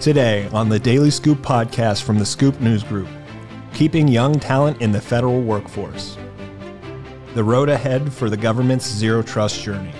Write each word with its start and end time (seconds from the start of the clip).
Today 0.00 0.48
on 0.52 0.68
the 0.68 0.78
Daily 0.78 1.10
Scoop 1.10 1.38
podcast 1.38 2.04
from 2.04 2.20
the 2.20 2.24
Scoop 2.24 2.60
News 2.60 2.84
Group, 2.84 3.08
keeping 3.74 4.06
young 4.06 4.38
talent 4.38 4.80
in 4.80 4.92
the 4.92 5.00
federal 5.00 5.42
workforce. 5.42 6.16
The 7.34 7.42
road 7.42 7.68
ahead 7.68 8.12
for 8.12 8.30
the 8.30 8.36
government's 8.36 8.88
zero 8.88 9.22
trust 9.22 9.60
journey. 9.60 9.92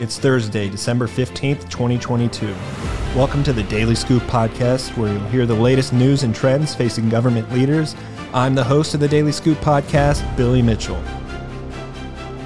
It's 0.00 0.18
Thursday, 0.18 0.70
December 0.70 1.06
15th, 1.06 1.68
2022. 1.68 2.46
Welcome 3.14 3.44
to 3.44 3.52
the 3.52 3.64
Daily 3.64 3.94
Scoop 3.94 4.22
podcast, 4.22 4.96
where 4.96 5.12
you'll 5.12 5.28
hear 5.28 5.44
the 5.44 5.52
latest 5.52 5.92
news 5.92 6.22
and 6.22 6.34
trends 6.34 6.74
facing 6.74 7.10
government 7.10 7.52
leaders. 7.52 7.94
I'm 8.32 8.54
the 8.54 8.64
host 8.64 8.94
of 8.94 9.00
the 9.00 9.08
Daily 9.08 9.32
Scoop 9.32 9.58
podcast, 9.58 10.24
Billy 10.34 10.62
Mitchell. 10.62 11.02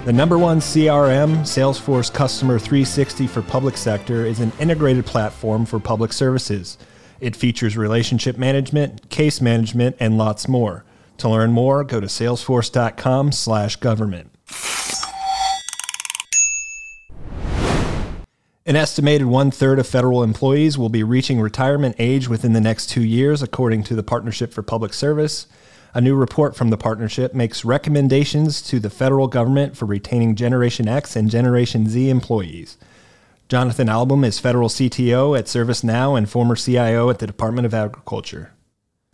The 0.05 0.13
number 0.13 0.37
one 0.37 0.59
CRM, 0.59 1.43
Salesforce 1.43 2.13
Customer 2.13 2.59
360 2.59 3.29
for 3.29 3.41
public 3.41 3.77
sector, 3.77 4.27
is 4.27 4.41
an 4.41 4.51
integrated 4.59 5.07
platform 5.07 5.65
for 5.65 5.79
public 5.79 6.13
services. 6.13 6.77
It 7.21 7.37
features 7.37 7.77
relationship 7.77 8.37
management, 8.37 9.11
case 9.11 9.41
management, 9.41 9.95
and 10.01 10.19
lots 10.19 10.49
more. 10.49 10.85
To 11.19 11.29
learn 11.29 11.53
more, 11.53 11.85
go 11.85 12.01
to 12.01 12.09
salesforce.com/government. 12.09 14.31
An 18.67 18.75
estimated 18.75 19.29
one 19.29 19.53
third 19.53 19.79
of 19.79 19.87
federal 19.87 20.25
employees 20.25 20.77
will 20.77 20.89
be 20.89 21.05
reaching 21.05 21.41
retirement 21.41 21.95
age 22.01 22.29
within 22.29 22.55
the 22.55 22.61
next 22.61 22.91
two 22.91 23.05
years, 23.05 23.41
according 23.41 23.85
to 23.85 23.95
the 23.95 24.03
Partnership 24.03 24.53
for 24.53 24.63
Public 24.63 24.95
Service. 24.95 25.47
A 25.95 26.01
new 26.01 26.15
report 26.15 26.57
from 26.57 26.71
the 26.71 26.79
partnership 26.79 27.35
makes 27.35 27.67
recommendations 27.67 28.63
to 28.63 28.81
the 28.81 28.89
federal 28.89 29.29
government 29.29 29.77
for 29.77 29.85
retaining 29.85 30.37
Generation 30.37 30.89
X 30.89 31.17
and 31.17 31.31
Generation 31.31 31.87
Z 31.87 32.09
employees. 32.09 32.79
Jonathan 33.51 33.91
Alboum 33.91 34.25
is 34.25 34.39
federal 34.39 34.71
CTO 34.71 35.39
at 35.39 35.45
ServiceNow 35.45 36.17
and 36.17 36.31
former 36.31 36.57
CIO 36.57 37.11
at 37.11 37.19
the 37.19 37.27
Department 37.27 37.67
of 37.67 37.75
Agriculture. 37.75 38.53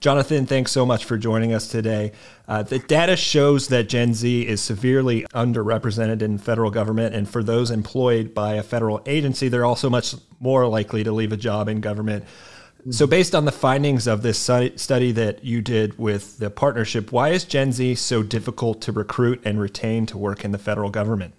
Jonathan, 0.00 0.46
thanks 0.46 0.70
so 0.70 0.86
much 0.86 1.04
for 1.04 1.18
joining 1.18 1.52
us 1.52 1.66
today. 1.66 2.12
Uh, 2.46 2.62
the 2.62 2.78
data 2.78 3.16
shows 3.16 3.66
that 3.66 3.88
Gen 3.88 4.14
Z 4.14 4.46
is 4.46 4.60
severely 4.60 5.22
underrepresented 5.34 6.22
in 6.22 6.38
federal 6.38 6.70
government, 6.70 7.16
and 7.16 7.28
for 7.28 7.42
those 7.42 7.72
employed 7.72 8.32
by 8.32 8.54
a 8.54 8.62
federal 8.62 9.02
agency, 9.06 9.48
they're 9.48 9.64
also 9.64 9.90
much 9.90 10.14
more 10.38 10.68
likely 10.68 11.02
to 11.02 11.10
leave 11.10 11.32
a 11.32 11.36
job 11.36 11.68
in 11.68 11.80
government. 11.80 12.24
So, 12.90 13.06
based 13.06 13.34
on 13.34 13.44
the 13.44 13.52
findings 13.52 14.06
of 14.06 14.22
this 14.22 14.38
study 14.38 15.12
that 15.12 15.44
you 15.44 15.60
did 15.60 15.98
with 15.98 16.38
the 16.38 16.48
partnership, 16.48 17.12
why 17.12 17.30
is 17.30 17.44
Gen 17.44 17.72
Z 17.72 17.96
so 17.96 18.22
difficult 18.22 18.80
to 18.82 18.92
recruit 18.92 19.42
and 19.44 19.60
retain 19.60 20.06
to 20.06 20.16
work 20.16 20.44
in 20.44 20.52
the 20.52 20.58
federal 20.58 20.88
government? 20.88 21.34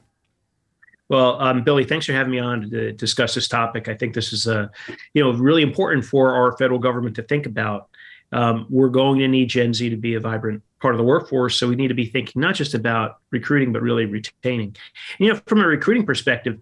Well, 1.08 1.42
um, 1.42 1.64
Billy, 1.64 1.86
thanks 1.86 2.06
for 2.06 2.14
having 2.14 2.32
me 2.32 2.40
on 2.40 2.70
to 2.70 2.92
discuss 2.92 3.34
this 3.34 3.48
topic. 3.48 3.88
I 3.88 3.96
think 3.96 4.14
this 4.14 4.32
is 4.32 4.46
a, 4.46 4.70
you 5.14 5.24
know, 5.24 5.32
really 5.32 5.64
important 5.64 6.06
for 6.06 6.34
our 6.36 6.56
federal 6.58 6.80
government 6.80 7.16
to 7.16 7.24
think 7.24 7.48
about. 7.48 7.90
Um, 8.32 8.68
we're 8.70 8.90
going 8.90 9.18
to 9.20 9.28
need 9.28 9.50
Gen 9.50 9.74
Z 9.74 9.90
to 9.90 9.98
be 9.98 10.14
a 10.14 10.20
vibrant 10.20 10.62
part 10.80 10.94
of 10.94 11.00
the 11.00 11.04
workforce, 11.04 11.56
so 11.56 11.68
we 11.68 11.76
need 11.76 11.88
to 11.88 11.96
be 11.96 12.06
thinking 12.06 12.42
not 12.42 12.54
just 12.54 12.76
about 12.76 13.18
recruiting 13.32 13.74
but 13.74 13.82
really 13.82 14.06
retaining. 14.06 14.76
You 15.18 15.30
know, 15.30 15.42
from 15.48 15.62
a 15.62 15.68
recruiting 15.68 16.06
perspective, 16.06 16.60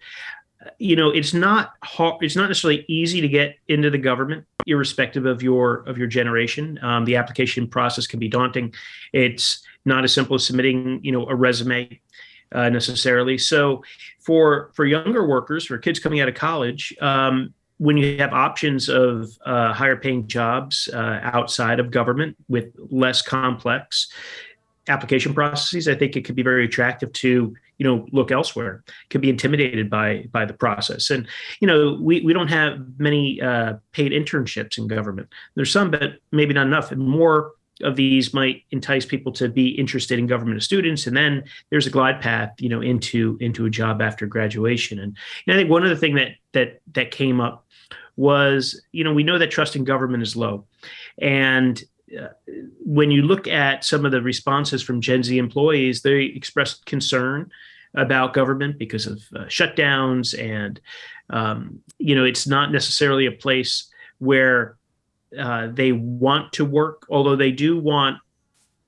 you 0.79 0.95
know 0.95 1.09
it's 1.09 1.33
not 1.33 1.73
hard, 1.83 2.23
it's 2.23 2.35
not 2.35 2.47
necessarily 2.47 2.85
easy 2.87 3.21
to 3.21 3.27
get 3.27 3.55
into 3.67 3.89
the 3.89 3.97
government 3.97 4.45
irrespective 4.65 5.25
of 5.25 5.41
your 5.41 5.83
of 5.87 5.97
your 5.97 6.07
generation. 6.07 6.79
Um, 6.81 7.05
the 7.05 7.15
application 7.15 7.67
process 7.67 8.07
can 8.07 8.19
be 8.19 8.27
daunting. 8.27 8.73
It's 9.13 9.63
not 9.85 10.03
as 10.03 10.13
simple 10.13 10.35
as 10.35 10.45
submitting 10.45 10.99
you 11.03 11.11
know 11.11 11.27
a 11.27 11.35
resume 11.35 11.99
uh, 12.51 12.69
necessarily. 12.69 13.37
So 13.37 13.83
for 14.19 14.71
for 14.73 14.85
younger 14.85 15.27
workers 15.27 15.65
for 15.65 15.77
kids 15.77 15.99
coming 15.99 16.19
out 16.19 16.29
of 16.29 16.35
college 16.35 16.95
um, 17.01 17.53
when 17.77 17.95
you 17.97 18.17
have 18.17 18.33
options 18.33 18.89
of 18.89 19.37
uh, 19.45 19.71
higher 19.73 19.95
paying 19.95 20.27
jobs 20.27 20.89
uh, 20.93 21.19
outside 21.21 21.79
of 21.79 21.91
government 21.91 22.35
with 22.47 22.73
less 22.89 23.21
complex 23.21 24.11
application 24.87 25.33
processes, 25.33 25.87
I 25.87 25.95
think 25.95 26.15
it 26.15 26.25
could 26.25 26.35
be 26.35 26.43
very 26.43 26.65
attractive 26.65 27.11
to 27.13 27.55
you 27.77 27.85
know 27.85 28.07
look 28.11 28.31
elsewhere. 28.31 28.83
can 29.09 29.21
be 29.21 29.29
intimidated 29.29 29.89
by 29.89 30.25
by 30.31 30.45
the 30.45 30.53
process, 30.53 31.09
and 31.09 31.27
you 31.59 31.67
know 31.67 31.97
we 32.01 32.21
we 32.21 32.33
don't 32.33 32.49
have 32.49 32.79
many 32.97 33.41
uh, 33.41 33.75
paid 33.91 34.11
internships 34.11 34.77
in 34.77 34.87
government. 34.87 35.29
There's 35.55 35.71
some, 35.71 35.91
but 35.91 36.19
maybe 36.31 36.53
not 36.53 36.67
enough. 36.67 36.91
And 36.91 37.07
more 37.07 37.51
of 37.83 37.95
these 37.95 38.33
might 38.33 38.63
entice 38.71 39.05
people 39.05 39.31
to 39.31 39.47
be 39.47 39.69
interested 39.69 40.17
in 40.17 40.25
government 40.25 40.57
as 40.57 40.65
students 40.65 41.05
and 41.05 41.15
then 41.15 41.43
there's 41.69 41.85
a 41.85 41.91
glide 41.91 42.19
path 42.19 42.51
you 42.57 42.69
know 42.69 42.81
into 42.81 43.37
into 43.39 43.65
a 43.65 43.69
job 43.69 44.01
after 44.01 44.25
graduation 44.25 44.97
and, 44.97 45.15
and 45.45 45.53
i 45.53 45.59
think 45.59 45.69
one 45.69 45.85
other 45.85 45.95
thing 45.95 46.15
that 46.15 46.29
that 46.53 46.81
that 46.93 47.11
came 47.11 47.39
up 47.39 47.67
was 48.15 48.81
you 48.91 49.03
know 49.03 49.13
we 49.13 49.23
know 49.23 49.37
that 49.37 49.51
trust 49.51 49.75
in 49.75 49.83
government 49.83 50.23
is 50.23 50.35
low 50.35 50.65
and 51.21 51.83
when 52.85 53.11
you 53.11 53.21
look 53.21 53.47
at 53.47 53.83
some 53.83 54.05
of 54.05 54.11
the 54.11 54.21
responses 54.21 54.81
from 54.81 55.01
Gen 55.01 55.23
Z 55.23 55.37
employees, 55.37 56.01
they 56.01 56.23
expressed 56.23 56.85
concern 56.85 57.51
about 57.95 58.33
government 58.33 58.77
because 58.77 59.07
of 59.07 59.21
uh, 59.35 59.45
shutdowns, 59.45 60.37
and 60.37 60.79
um, 61.29 61.79
you 61.97 62.15
know 62.15 62.23
it's 62.23 62.47
not 62.47 62.71
necessarily 62.71 63.25
a 63.25 63.31
place 63.31 63.89
where 64.19 64.77
uh, 65.37 65.67
they 65.73 65.91
want 65.91 66.53
to 66.53 66.65
work, 66.65 67.05
although 67.09 67.35
they 67.35 67.51
do 67.51 67.77
want 67.79 68.17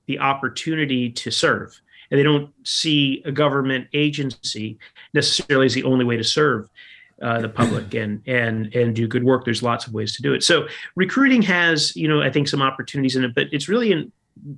the 0.06 0.18
opportunity 0.18 1.10
to 1.10 1.30
serve, 1.30 1.78
and 2.10 2.18
they 2.18 2.24
don't 2.24 2.52
see 2.64 3.22
a 3.26 3.32
government 3.32 3.86
agency 3.92 4.78
necessarily 5.12 5.66
as 5.66 5.74
the 5.74 5.84
only 5.84 6.04
way 6.04 6.16
to 6.16 6.24
serve 6.24 6.68
uh, 7.20 7.40
the 7.40 7.48
public 7.48 7.94
and 8.02 8.22
and 8.26 8.74
and 8.74 8.94
do 8.94 9.06
good 9.06 9.24
work. 9.24 9.44
There's 9.44 9.62
lots 9.62 9.86
of 9.86 9.92
ways 9.92 10.14
to 10.16 10.22
do 10.22 10.32
it. 10.32 10.42
So 10.42 10.66
recruiting 10.96 11.42
has, 11.42 11.94
you 11.96 12.08
know, 12.08 12.22
I 12.22 12.30
think 12.30 12.48
some 12.48 12.62
opportunities 12.62 13.16
in 13.16 13.24
it, 13.24 13.34
but 13.34 13.46
it's 13.52 13.68
really 13.68 13.92
in 13.92 14.12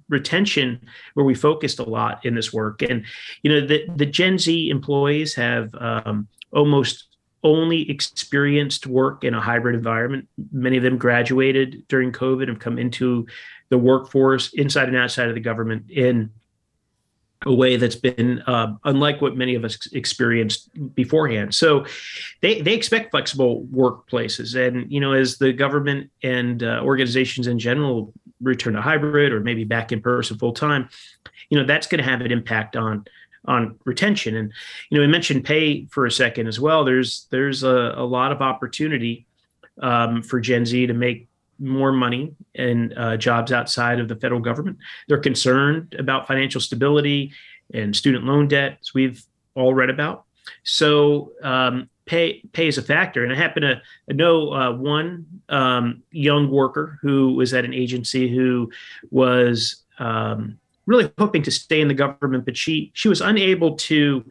retention 0.09 0.81
where 1.15 1.27
we 1.27 1.35
focused 1.35 1.79
a 1.79 1.85
lot 1.85 2.25
in 2.25 2.35
this 2.35 2.53
work. 2.53 2.83
And 2.83 3.05
you 3.43 3.53
know, 3.53 3.67
the 3.67 3.85
the 3.97 4.07
Gen 4.07 4.39
Z 4.39 4.71
employees 4.71 5.35
have 5.35 5.75
um, 5.75 6.29
almost 6.53 7.09
only 7.45 7.91
experienced 7.91 8.87
work 8.87 9.25
in 9.25 9.35
a 9.35 9.41
hybrid 9.41 9.75
environment. 9.75 10.29
Many 10.53 10.77
of 10.77 10.83
them 10.83 10.97
graduated 10.97 11.83
during 11.89 12.13
COVID 12.13 12.43
and 12.43 12.51
have 12.51 12.61
come 12.61 12.79
into 12.79 13.27
the 13.69 13.79
workforce 13.79 14.53
inside 14.53 14.89
and 14.89 14.97
outside 14.97 15.29
of 15.29 15.35
the 15.35 15.41
government 15.41 15.91
in 15.91 16.31
a 17.47 17.53
way 17.53 17.77
that's 17.77 17.97
been 17.97 18.41
uh, 18.43 18.75
unlike 18.85 19.21
what 19.21 19.37
many 19.37 19.55
of 19.55 19.65
us 19.65 19.87
experienced 19.93 20.71
beforehand. 20.95 21.55
So 21.55 21.87
they 22.41 22.61
they 22.61 22.75
expect 22.75 23.11
flexible 23.11 23.67
workplaces, 23.73 24.55
and 24.55 24.91
you 24.93 25.01
know, 25.01 25.13
as 25.13 25.39
the 25.39 25.53
government 25.53 26.11
and 26.23 26.63
uh, 26.63 26.81
organizations 26.83 27.47
in 27.47 27.59
general 27.59 28.13
return 28.41 28.75
to 28.75 28.81
hybrid 28.81 29.33
or 29.33 29.41
maybe 29.41 29.65
back 29.65 29.93
in 29.93 30.01
person 30.01 30.37
full 30.39 30.53
time, 30.53 30.89
you 31.49 31.59
know, 31.59 31.65
that's 31.65 31.87
going 31.87 32.03
to 32.03 32.09
have 32.09 32.21
an 32.21 32.33
impact 32.33 32.77
on 32.77 33.05
on 33.47 33.77
retention. 33.85 34.37
And 34.37 34.53
you 34.91 34.99
know, 34.99 35.03
we 35.03 35.09
mentioned 35.09 35.45
pay 35.45 35.87
for 35.87 36.07
a 36.07 36.11
second 36.11 36.47
as 36.47 36.61
well. 36.61 36.85
There's 36.85 37.27
there's 37.31 37.63
a, 37.63 37.95
a 37.97 38.05
lot 38.05 38.33
of 38.33 38.41
opportunity 38.41 39.27
um, 39.81 40.23
for 40.23 40.41
Gen 40.41 40.67
Z 40.67 40.87
to 40.87 40.95
make 40.95 41.29
more 41.59 41.93
money 41.93 42.35
and 42.55 42.95
uh, 42.97 43.17
jobs 43.17 43.53
outside 43.53 44.01
of 44.01 44.09
the 44.09 44.17
federal 44.17 44.41
government. 44.41 44.79
They're 45.09 45.19
concerned 45.19 45.95
about 45.99 46.27
financial 46.27 46.61
stability 46.61 47.33
and 47.73 47.95
student 47.95 48.25
loan 48.25 48.49
debt, 48.49 48.79
as 48.81 48.95
we've 48.95 49.25
all 49.55 49.75
read 49.75 49.91
about. 49.91 50.25
So 50.65 51.33
um, 51.43 51.89
pay 52.07 52.43
pay 52.53 52.69
is 52.69 52.79
a 52.79 52.83
factor. 52.83 53.23
And 53.23 53.33
I 53.33 53.37
happen 53.37 53.63
to 53.63 53.81
know 54.09 54.53
uh, 54.53 54.73
one 54.73 55.27
um, 55.49 56.03
young 56.11 56.51
worker 56.51 56.99
who 57.01 57.35
was 57.35 57.55
at 57.55 57.65
an 57.65 57.75
agency 57.75 58.29
who 58.29 58.71
was 59.11 59.83
um, 59.99 60.59
really 60.87 61.13
hoping 61.19 61.43
to 61.45 61.51
stay 61.51 61.81
in 61.81 61.89
the 61.89 61.95
government, 61.95 62.45
but 62.45 62.57
she 62.57 62.91
she 62.95 63.09
was 63.09 63.21
unable 63.21 63.77
to 63.77 64.25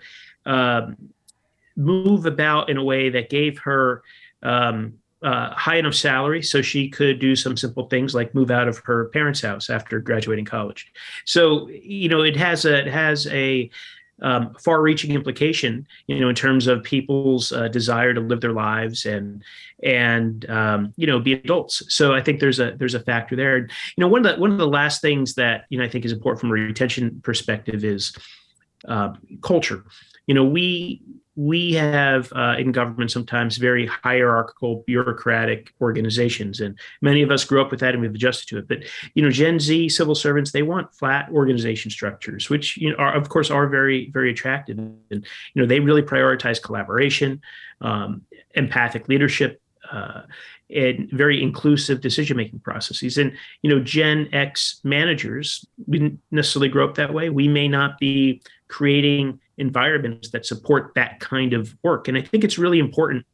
um, 0.46 0.98
move 1.76 2.26
about 2.26 2.70
in 2.70 2.78
a 2.78 2.84
way 2.84 3.10
that 3.10 3.30
gave 3.30 3.60
her 3.60 4.04
um, 4.44 4.94
uh, 5.24 5.54
high 5.54 5.78
enough 5.78 5.94
salary 5.94 6.42
so 6.42 6.62
she 6.62 6.90
could 6.90 7.20
do 7.20 7.36
some 7.36 7.56
simple 7.56 7.88
things 7.88 8.16
like 8.16 8.34
move 8.34 8.50
out 8.50 8.68
of 8.68 8.80
her 8.80 9.06
parents' 9.10 9.42
house 9.42 9.70
after 9.70 10.00
graduating 10.00 10.46
college. 10.46 10.92
So 11.26 11.68
you 11.70 12.10
know 12.10 12.22
it 12.22 12.36
has 12.38 12.66
a 12.66 12.80
it 12.80 12.88
has 12.88 13.28
a 13.28 13.70
um, 14.22 14.56
far-reaching 14.64 15.12
implication, 15.12 15.88
you 16.08 16.20
know, 16.20 16.30
in 16.30 16.36
terms 16.36 16.68
of 16.68 16.84
people's 16.84 17.52
uh, 17.52 17.68
desire 17.70 18.14
to 18.14 18.22
live 18.22 18.42
their 18.42 18.54
lives 18.54 19.06
and 19.06 19.44
and 19.84 20.48
um, 20.50 20.94
you 20.96 21.08
know 21.08 21.20
be 21.20 21.34
adults. 21.34 21.84
So 21.94 22.14
I 22.14 22.22
think 22.22 22.40
there's 22.40 22.60
a 22.60 22.76
there's 22.78 22.94
a 22.94 23.00
factor 23.00 23.36
there. 23.36 23.58
You 23.58 23.68
know, 23.98 24.08
one 24.08 24.26
of 24.26 24.36
the 24.36 24.40
one 24.40 24.52
of 24.52 24.58
the 24.58 24.68
last 24.68 25.02
things 25.02 25.36
that 25.36 25.66
you 25.70 25.78
know 25.78 25.84
I 25.84 25.90
think 25.90 26.06
is 26.06 26.12
important 26.12 26.42
from 26.42 26.50
a 26.50 26.54
retention 26.54 27.20
perspective 27.24 27.84
is 27.84 28.16
uh, 28.88 29.14
culture. 29.42 29.84
You 30.28 30.36
know, 30.36 30.46
we 30.46 31.02
we 31.42 31.74
have 31.74 32.32
uh, 32.36 32.56
in 32.60 32.72
government 32.72 33.10
sometimes 33.10 33.58
very 33.58 33.88
hierarchical 33.88 34.84
bureaucratic 34.86 35.74
organizations 35.82 36.60
and 36.60 36.78
many 37.02 37.24
of 37.24 37.32
us 37.32 37.44
grew 37.44 37.60
up 37.60 37.72
with 37.72 37.80
that 37.80 37.94
and 37.94 38.02
we've 38.02 38.14
adjusted 38.14 38.48
to 38.48 38.60
it 38.60 38.68
but 38.68 38.78
you 39.16 39.24
know 39.24 39.32
gen 39.32 39.60
z 39.60 39.90
civil 39.90 40.14
servants 40.14 40.52
they 40.52 40.62
want 40.62 40.94
flat 40.94 41.28
organization 41.32 41.90
structures 41.90 42.50
which 42.50 42.78
you 42.78 42.92
know 42.92 42.96
are 42.98 43.16
of 43.16 43.30
course 43.30 43.50
are 43.50 43.68
very 43.68 44.12
very 44.12 44.30
attractive 44.30 44.78
and 44.78 45.00
you 45.10 45.22
know 45.56 45.66
they 45.66 45.80
really 45.80 46.04
prioritize 46.04 46.62
collaboration 46.62 47.42
um, 47.82 48.22
empathic 48.54 49.08
leadership 49.08 49.60
uh, 49.92 50.22
and 50.70 51.10
very 51.12 51.44
inclusive 51.44 52.00
decision 52.00 52.38
making 52.38 52.60
processes. 52.60 53.18
And 53.18 53.34
you 53.62 53.70
know, 53.70 53.84
Gen 53.84 54.30
X 54.32 54.80
managers 54.86 55.66
we 55.86 56.00
didn't 56.00 56.22
necessarily 56.32 56.70
grow 56.70 56.88
up 56.88 56.96
that 56.96 57.14
way. 57.14 57.30
We 57.30 57.50
may 57.50 57.68
not 57.68 58.00
be 58.00 58.42
creating 58.70 59.41
environments 59.58 60.30
that 60.30 60.46
support 60.46 60.94
that 60.96 61.20
kind 61.20 61.54
of 61.54 61.76
work. 61.84 62.08
And 62.08 62.18
I 62.18 62.22
think 62.22 62.44
it's 62.44 62.58
really 62.58 62.80
important 62.80 63.26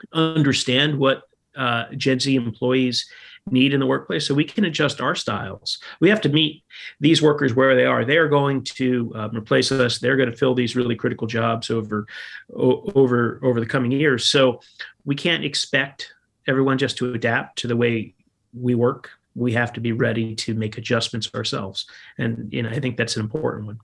to 0.00 0.18
understand 0.18 0.98
what 0.98 1.22
uh, 1.56 1.84
Gen 1.96 2.20
Z 2.20 2.34
employees 2.34 3.06
need 3.50 3.74
in 3.74 3.80
the 3.80 3.86
workplace 3.86 4.26
so 4.26 4.34
we 4.34 4.44
can 4.44 4.64
adjust 4.64 5.00
our 5.00 5.14
styles. 5.14 5.78
We 6.00 6.08
have 6.08 6.20
to 6.22 6.28
meet 6.28 6.64
these 7.00 7.20
workers 7.20 7.54
where 7.54 7.74
they 7.74 7.84
are. 7.84 8.04
They 8.04 8.16
are 8.16 8.28
going 8.28 8.64
to 8.64 9.12
um, 9.14 9.36
replace 9.36 9.70
us. 9.70 9.98
They're 9.98 10.16
going 10.16 10.30
to 10.30 10.36
fill 10.36 10.54
these 10.54 10.74
really 10.74 10.96
critical 10.96 11.26
jobs 11.26 11.70
over 11.70 12.06
over 12.54 13.40
over 13.42 13.60
the 13.60 13.66
coming 13.66 13.92
years. 13.92 14.30
So 14.30 14.60
we 15.04 15.14
can't 15.14 15.44
expect 15.44 16.12
everyone 16.46 16.78
just 16.78 16.96
to 16.98 17.12
adapt 17.12 17.58
to 17.58 17.68
the 17.68 17.76
way 17.76 18.14
we 18.54 18.74
work. 18.74 19.10
We 19.34 19.52
have 19.52 19.72
to 19.74 19.80
be 19.80 19.92
ready 19.92 20.34
to 20.36 20.54
make 20.54 20.78
adjustments 20.78 21.28
ourselves. 21.34 21.86
And 22.18 22.52
you 22.52 22.62
know, 22.62 22.70
I 22.70 22.80
think 22.80 22.96
that's 22.96 23.16
an 23.16 23.22
important 23.22 23.66
one. 23.66 23.80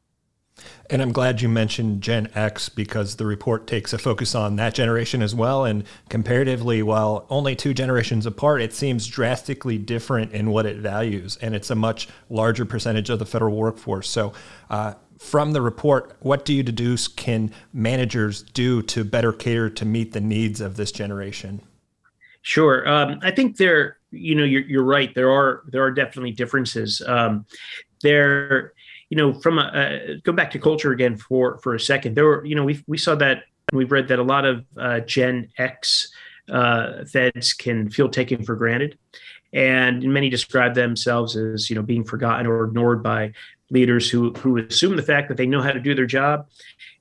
And 0.88 1.00
I'm 1.00 1.12
glad 1.12 1.40
you 1.40 1.48
mentioned 1.48 2.02
Gen 2.02 2.28
X 2.34 2.68
because 2.68 3.16
the 3.16 3.26
report 3.26 3.66
takes 3.66 3.92
a 3.92 3.98
focus 3.98 4.34
on 4.34 4.56
that 4.56 4.74
generation 4.74 5.22
as 5.22 5.34
well. 5.34 5.64
And 5.64 5.84
comparatively, 6.08 6.82
while 6.82 7.26
only 7.30 7.54
two 7.54 7.74
generations 7.74 8.26
apart, 8.26 8.60
it 8.60 8.72
seems 8.72 9.06
drastically 9.06 9.78
different 9.78 10.32
in 10.32 10.50
what 10.50 10.66
it 10.66 10.78
values. 10.78 11.38
And 11.40 11.54
it's 11.54 11.70
a 11.70 11.74
much 11.74 12.08
larger 12.28 12.64
percentage 12.64 13.10
of 13.10 13.18
the 13.18 13.26
federal 13.26 13.56
workforce. 13.56 14.08
So, 14.08 14.32
uh, 14.68 14.94
from 15.18 15.52
the 15.52 15.60
report, 15.60 16.16
what 16.20 16.46
do 16.46 16.54
you 16.54 16.62
deduce 16.62 17.06
can 17.06 17.52
managers 17.74 18.42
do 18.42 18.80
to 18.82 19.04
better 19.04 19.34
cater 19.34 19.68
to 19.68 19.84
meet 19.84 20.12
the 20.12 20.20
needs 20.20 20.62
of 20.62 20.76
this 20.76 20.90
generation? 20.90 21.60
Sure. 22.42 22.88
Um, 22.88 23.20
I 23.22 23.30
think 23.30 23.58
there, 23.58 23.98
you 24.10 24.34
know, 24.34 24.44
you're, 24.44 24.62
you're 24.62 24.84
right. 24.84 25.14
There 25.14 25.30
are 25.30 25.62
there 25.68 25.82
are 25.82 25.90
definitely 25.90 26.32
differences. 26.32 27.02
Um, 27.06 27.44
there 28.02 28.72
you 29.10 29.16
know, 29.16 29.34
from 29.34 29.58
a, 29.58 29.62
uh, 29.62 29.98
go 30.22 30.32
back 30.32 30.50
to 30.52 30.58
culture 30.58 30.92
again 30.92 31.16
for 31.16 31.58
for 31.58 31.74
a 31.74 31.80
second. 31.80 32.14
There 32.14 32.24
were, 32.24 32.44
you 32.44 32.54
know, 32.54 32.64
we 32.64 32.82
we 32.86 32.96
saw 32.96 33.14
that 33.16 33.44
we've 33.72 33.92
read 33.92 34.08
that 34.08 34.18
a 34.18 34.22
lot 34.22 34.44
of 34.44 34.64
uh, 34.78 35.00
Gen 35.00 35.48
X 35.58 36.12
uh, 36.48 37.04
feds 37.04 37.52
can 37.52 37.90
feel 37.90 38.08
taken 38.08 38.44
for 38.44 38.54
granted, 38.54 38.96
and 39.52 40.02
many 40.02 40.30
describe 40.30 40.74
themselves 40.74 41.36
as 41.36 41.68
you 41.68 41.76
know 41.76 41.82
being 41.82 42.04
forgotten 42.04 42.46
or 42.46 42.64
ignored 42.64 43.02
by 43.02 43.32
leaders 43.70 44.08
who 44.08 44.32
who 44.34 44.58
assume 44.58 44.96
the 44.96 45.02
fact 45.02 45.28
that 45.28 45.36
they 45.36 45.46
know 45.46 45.60
how 45.60 45.72
to 45.72 45.80
do 45.80 45.94
their 45.94 46.06
job 46.06 46.48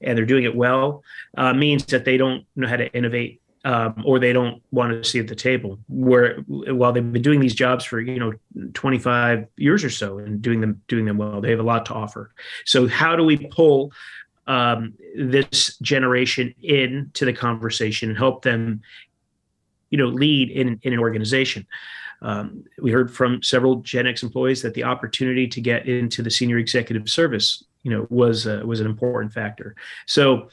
and 0.02 0.18
they're 0.18 0.26
doing 0.26 0.44
it 0.44 0.56
well 0.56 1.04
uh, 1.38 1.54
means 1.54 1.86
that 1.88 2.06
they 2.06 2.16
don't 2.16 2.46
know 2.56 2.68
how 2.68 2.76
to 2.76 2.92
innovate 2.94 3.42
um, 3.66 4.04
or 4.06 4.20
they 4.20 4.32
don't 4.32 4.62
want 4.72 4.92
to 4.92 5.08
see 5.08 5.20
at 5.20 5.28
the 5.28 5.36
table. 5.36 5.80
Where 5.88 6.38
while 6.48 6.94
they've 6.94 7.14
been 7.14 7.22
doing 7.22 7.40
these 7.40 7.56
jobs 7.56 7.84
for 7.84 8.00
you 8.00 8.20
know 8.20 8.34
25 8.74 9.48
years 9.58 9.84
or 9.84 9.90
so 9.90 10.20
and 10.20 10.42
doing 10.42 10.62
them 10.62 10.82
doing 10.88 11.06
them 11.06 11.18
well, 11.18 11.42
they 11.42 11.52
have 11.52 11.60
a 11.60 11.64
lot 11.64 11.86
to 11.88 11.94
offer. 11.94 12.32
So 12.66 12.88
how 12.88 13.16
do 13.16 13.24
we 13.24 13.38
pull 13.38 13.92
um, 14.48 14.94
this 15.16 15.78
generation 15.80 16.54
into 16.62 17.26
the 17.26 17.34
conversation 17.34 18.10
and 18.10 18.18
help 18.18 18.44
them, 18.44 18.82
you 19.90 19.98
know, 19.98 20.08
lead 20.08 20.50
in 20.52 20.80
in 20.84 20.94
an 20.94 21.00
organization? 21.00 21.68
Um, 22.22 22.66
we 22.82 22.92
heard 22.92 23.14
from 23.14 23.42
several 23.44 23.78
Gen 23.78 24.08
X 24.08 24.24
employees 24.24 24.62
that 24.62 24.74
the 24.74 24.84
opportunity 24.84 25.48
to 25.48 25.62
get 25.62 25.88
into 25.88 26.22
the 26.22 26.30
senior 26.30 26.58
executive 26.58 27.10
service, 27.10 27.64
you 27.84 27.92
know, 27.92 28.08
was 28.10 28.48
uh, 28.48 28.62
was 28.66 28.80
an 28.80 28.88
important 28.88 29.34
factor. 29.34 29.76
So 30.06 30.50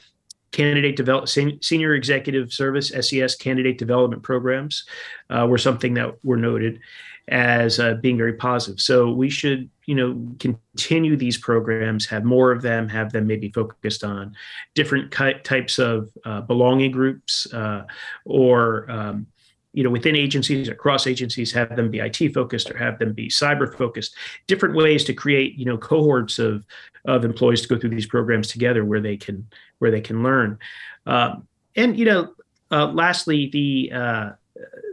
candidate 0.57 0.95
develop 0.95 1.29
senior 1.29 1.93
executive 1.93 2.51
service 2.51 2.89
SES 2.89 3.35
candidate 3.35 3.77
development 3.77 4.23
programs 4.23 4.85
uh, 5.29 5.45
were 5.47 5.59
something 5.59 5.93
that 5.93 6.15
were 6.23 6.35
noted 6.35 6.79
as 7.27 7.79
uh, 7.79 7.93
being 7.95 8.17
very 8.17 8.33
positive. 8.33 8.81
So 8.81 9.11
we 9.11 9.29
should, 9.29 9.69
you 9.85 9.93
know, 9.93 10.27
continue 10.39 11.15
these 11.15 11.37
programs, 11.37 12.07
have 12.07 12.23
more 12.23 12.51
of 12.51 12.63
them, 12.63 12.89
have 12.89 13.11
them 13.11 13.27
maybe 13.27 13.51
focused 13.51 14.03
on 14.03 14.35
different 14.73 15.11
types 15.11 15.77
of 15.77 16.09
uh, 16.25 16.41
belonging 16.41 16.91
groups 16.91 17.53
uh, 17.53 17.83
or 18.25 18.89
um, 18.89 19.27
you 19.73 19.83
know 19.83 19.89
within 19.89 20.15
agencies 20.15 20.69
or 20.69 20.75
cross 20.75 21.07
agencies 21.07 21.51
have 21.51 21.75
them 21.75 21.91
be 21.91 21.99
IT 21.99 22.33
focused 22.33 22.71
or 22.71 22.77
have 22.77 22.99
them 22.99 23.13
be 23.13 23.27
cyber 23.27 23.73
focused 23.77 24.15
different 24.47 24.75
ways 24.75 25.03
to 25.03 25.13
create 25.13 25.55
you 25.55 25.65
know 25.65 25.77
cohorts 25.77 26.39
of 26.39 26.65
of 27.05 27.23
employees 27.23 27.61
to 27.61 27.67
go 27.67 27.79
through 27.79 27.89
these 27.89 28.07
programs 28.07 28.47
together 28.47 28.83
where 28.85 29.01
they 29.01 29.17
can 29.17 29.47
where 29.79 29.91
they 29.91 30.01
can 30.01 30.23
learn 30.23 30.57
um, 31.05 31.47
and 31.75 31.97
you 31.97 32.05
know 32.05 32.33
uh, 32.71 32.87
lastly 32.87 33.49
the 33.51 33.91
uh, 33.93 34.29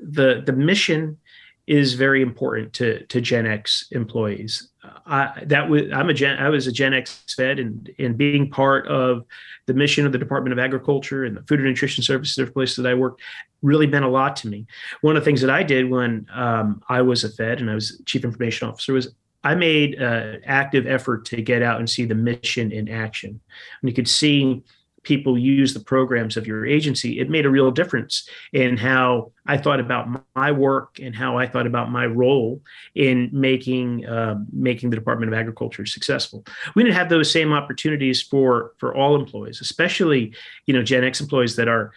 the 0.03 0.43
the 0.45 0.53
mission 0.53 1.19
is 1.67 1.95
very 1.95 2.23
important 2.23 2.73
to 2.75 3.05
to 3.07 3.21
Gen 3.21 3.47
X 3.47 3.89
employees. 3.91 4.69
I, 5.07 5.43
that 5.47 5.69
was 5.69 5.83
I'm 5.93 6.09
a 6.09 6.15
Gen 6.15 6.39
I 6.39 6.49
was 6.49 6.67
a 6.67 6.73
Gen 6.73 6.95
X 6.95 7.25
Fed 7.37 7.59
and 7.59 7.91
and 7.99 8.17
being 8.17 8.51
part 8.51 8.87
of 8.89 9.25
the 9.67 9.75
mission 9.75 10.07
of 10.07 10.13
the 10.13 10.19
Department 10.19 10.53
of 10.53 10.59
Agriculture 10.59 11.25
and 11.25 11.37
the 11.37 11.43
Food 11.43 11.61
and 11.61 11.69
Nutrition 11.69 12.03
Services, 12.03 12.37
different 12.37 12.55
places 12.55 12.77
that 12.77 12.87
I 12.87 12.95
worked, 12.95 13.23
really 13.63 13.87
meant 13.87 14.05
a 14.05 14.09
lot 14.09 14.37
to 14.37 14.49
me. 14.49 14.67
One 15.01 15.17
of 15.17 15.23
the 15.23 15.25
things 15.25 15.41
that 15.41 15.51
I 15.51 15.63
did 15.63 15.91
when 15.91 16.27
um, 16.33 16.83
I 16.89 17.03
was 17.03 17.25
a 17.25 17.31
Fed 17.31 17.61
and 17.61 17.71
I 17.71 17.75
was 17.75 18.01
Chief 18.07 18.25
Information 18.25 18.69
Officer 18.69 18.93
was 18.93 19.15
I 19.43 19.55
made 19.55 19.95
an 19.95 20.41
active 20.45 20.87
effort 20.87 21.27
to 21.27 21.43
get 21.43 21.63
out 21.63 21.79
and 21.79 21.89
see 21.89 22.07
the 22.07 22.15
mission 22.15 22.73
in 22.73 22.89
action. 22.89 23.31
And 23.31 23.91
you 23.91 23.95
could 23.95 24.09
see 24.09 24.63
people 25.05 25.39
use 25.39 25.75
the 25.75 25.81
programs 25.81 26.37
of 26.37 26.47
your 26.47 26.67
agency, 26.67 27.21
it 27.21 27.31
made 27.31 27.47
a 27.47 27.51
real 27.51 27.71
difference 27.71 28.29
in 28.53 28.77
how 28.77 29.33
I 29.47 29.57
thought 29.57 29.81
about 29.81 30.09
my 30.35 30.51
work 30.51 30.99
and 31.01 31.15
how 31.15 31.39
I 31.39 31.47
thought 31.47 31.67
about 31.67 31.91
my 31.91 32.07
role 32.07 32.61
in 32.95 33.31
making 33.33 34.07
uh, 34.07 34.37
making 34.53 34.91
the 34.91 34.97
Department 34.97 35.33
of 35.33 35.39
Agriculture 35.39 35.87
successful. 35.87 36.45
We 36.75 36.83
didn't 36.83 36.97
have 36.97 37.09
those 37.09 37.31
same 37.31 37.53
opportunities 37.53 38.23
for 38.23 38.73
for 38.79 38.95
all 38.95 39.15
employees, 39.15 39.61
especially 39.61 40.35
you 40.67 40.75
know 40.75 40.83
Gen 40.83 41.05
X 41.05 41.21
employees 41.21 41.57
that 41.57 41.69
are 41.69 41.93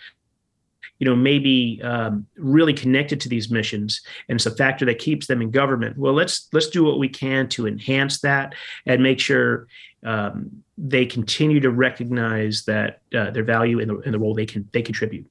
you 1.00 1.06
know 1.06 1.16
maybe 1.16 1.82
um, 1.84 2.26
really 2.38 2.74
connected 2.74 3.22
to 3.22 3.30
these 3.30 3.50
missions 3.50 4.02
and 4.30 4.38
it's 4.38 4.46
a 4.46 4.56
factor 4.56 4.86
that 4.86 5.00
keeps 5.00 5.28
them 5.28 5.42
in 5.42 5.52
government 5.52 5.98
well 5.98 6.14
let's 6.14 6.48
let's 6.54 6.68
do 6.68 6.84
what 6.84 7.00
we 7.00 7.08
can 7.08 7.48
to 7.48 7.68
enhance 7.68 8.20
that 8.22 8.56
and 8.86 9.04
make 9.04 9.20
sure 9.20 9.68
um, 10.06 10.64
they 10.78 11.06
continue 11.06 11.60
to 11.60 11.72
recognize 11.72 12.66
that 12.66 13.02
uh, 13.16 13.32
their 13.32 13.44
value 13.44 13.80
in 13.80 13.88
the, 13.88 13.98
in 14.02 14.12
the 14.12 14.20
role 14.20 14.34
they 14.34 14.46
can 14.46 14.68
they 14.72 14.82
contribute 14.82 15.26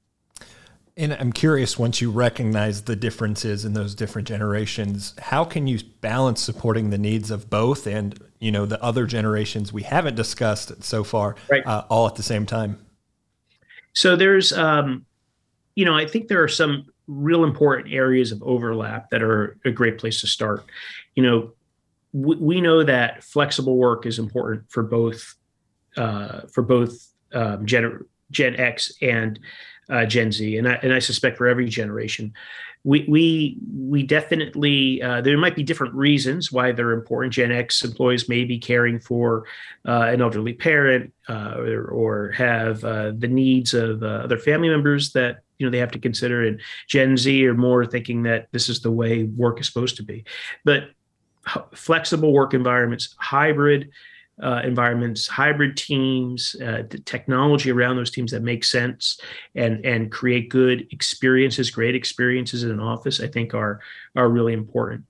and 0.97 1.13
I'm 1.13 1.31
curious, 1.31 1.77
once 1.77 2.01
you 2.01 2.09
recognize 2.09 2.81
the 2.81 2.95
differences 2.95 3.65
in 3.65 3.73
those 3.73 3.93
different 3.93 4.27
generations, 4.27 5.13
how 5.19 5.45
can 5.45 5.67
you 5.67 5.79
balance 6.01 6.41
supporting 6.41 6.89
the 6.89 6.97
needs 6.97 7.29
of 7.29 7.51
both 7.51 7.85
and 7.85 8.19
you 8.39 8.51
know 8.51 8.65
the 8.65 8.81
other 8.83 9.05
generations 9.05 9.71
we 9.71 9.83
haven't 9.83 10.15
discussed 10.15 10.83
so 10.83 11.03
far, 11.03 11.35
right. 11.49 11.65
uh, 11.67 11.83
all 11.89 12.07
at 12.07 12.15
the 12.15 12.23
same 12.23 12.47
time? 12.47 12.83
So 13.93 14.15
there's 14.15 14.51
um, 14.51 15.05
you 15.75 15.85
know, 15.85 15.95
I 15.95 16.07
think 16.07 16.29
there 16.29 16.41
are 16.41 16.47
some 16.47 16.87
real 17.05 17.43
important 17.43 17.93
areas 17.93 18.31
of 18.31 18.41
overlap 18.41 19.11
that 19.11 19.21
are 19.21 19.57
a 19.65 19.71
great 19.71 19.99
place 19.99 20.19
to 20.21 20.27
start. 20.27 20.65
You 21.13 21.21
know, 21.21 21.51
we, 22.13 22.61
know 22.61 22.83
that 22.83 23.23
flexible 23.23 23.77
work 23.77 24.05
is 24.05 24.19
important 24.19 24.69
for 24.69 24.83
both 24.83 25.35
uh, 25.95 26.41
for 26.53 26.61
both 26.61 27.13
um, 27.33 27.65
Gen, 27.65 28.05
Gen 28.31 28.55
X 28.55 28.93
and 29.01 29.39
uh, 29.89 30.05
Gen 30.05 30.31
Z, 30.31 30.57
and 30.57 30.67
I, 30.67 30.73
and 30.83 30.93
I 30.93 30.99
suspect 30.99 31.37
for 31.37 31.47
every 31.47 31.67
generation 31.67 32.33
we 32.87 33.05
we 33.09 33.57
we 33.69 34.03
definitely 34.03 35.01
uh, 35.01 35.19
there 35.19 35.37
might 35.37 35.57
be 35.57 35.63
different 35.63 35.93
reasons 35.93 36.53
why 36.53 36.71
they're 36.71 36.93
important. 36.93 37.33
Gen 37.33 37.51
X 37.51 37.83
employees 37.83 38.29
may 38.29 38.45
be 38.45 38.57
caring 38.57 38.97
for 38.97 39.45
uh, 39.85 40.03
an 40.03 40.21
elderly 40.21 40.53
parent 40.53 41.13
uh, 41.27 41.55
or, 41.57 41.87
or, 41.87 42.31
have 42.31 42.85
uh, 42.85 43.11
the 43.17 43.27
needs 43.27 43.73
of 43.73 44.01
uh, 44.03 44.21
other 44.23 44.37
family 44.37 44.69
members 44.69 45.11
that 45.11 45.39
you 45.57 45.65
know 45.65 45.71
they 45.71 45.79
have 45.79 45.91
to 45.91 45.99
consider. 45.99 46.45
And 46.45 46.61
Gen 46.87 47.17
Z 47.17 47.45
are 47.45 47.53
more 47.53 47.85
thinking 47.85 48.23
that 48.23 48.47
this 48.53 48.69
is 48.69 48.79
the 48.79 48.91
way 48.91 49.23
work 49.23 49.59
is 49.59 49.67
supposed 49.67 49.97
to 49.97 50.03
be. 50.03 50.23
But 50.63 50.83
flexible 51.73 52.33
work 52.33 52.53
environments, 52.53 53.15
hybrid 53.17 53.89
uh, 54.41 54.61
environments, 54.63 55.27
hybrid 55.27 55.75
teams, 55.75 56.55
uh, 56.61 56.83
the 56.89 56.99
technology 56.99 57.71
around 57.71 57.95
those 57.95 58.11
teams 58.11 58.31
that 58.31 58.43
make 58.43 58.63
sense 58.63 59.19
and 59.55 59.83
and 59.83 60.11
create 60.11 60.49
good 60.49 60.87
experiences, 60.91 61.71
great 61.71 61.95
experiences 61.95 62.63
in 62.63 62.69
an 62.69 62.79
office, 62.79 63.19
I 63.19 63.27
think 63.27 63.55
are 63.55 63.79
are 64.15 64.29
really 64.29 64.53
important. 64.53 65.05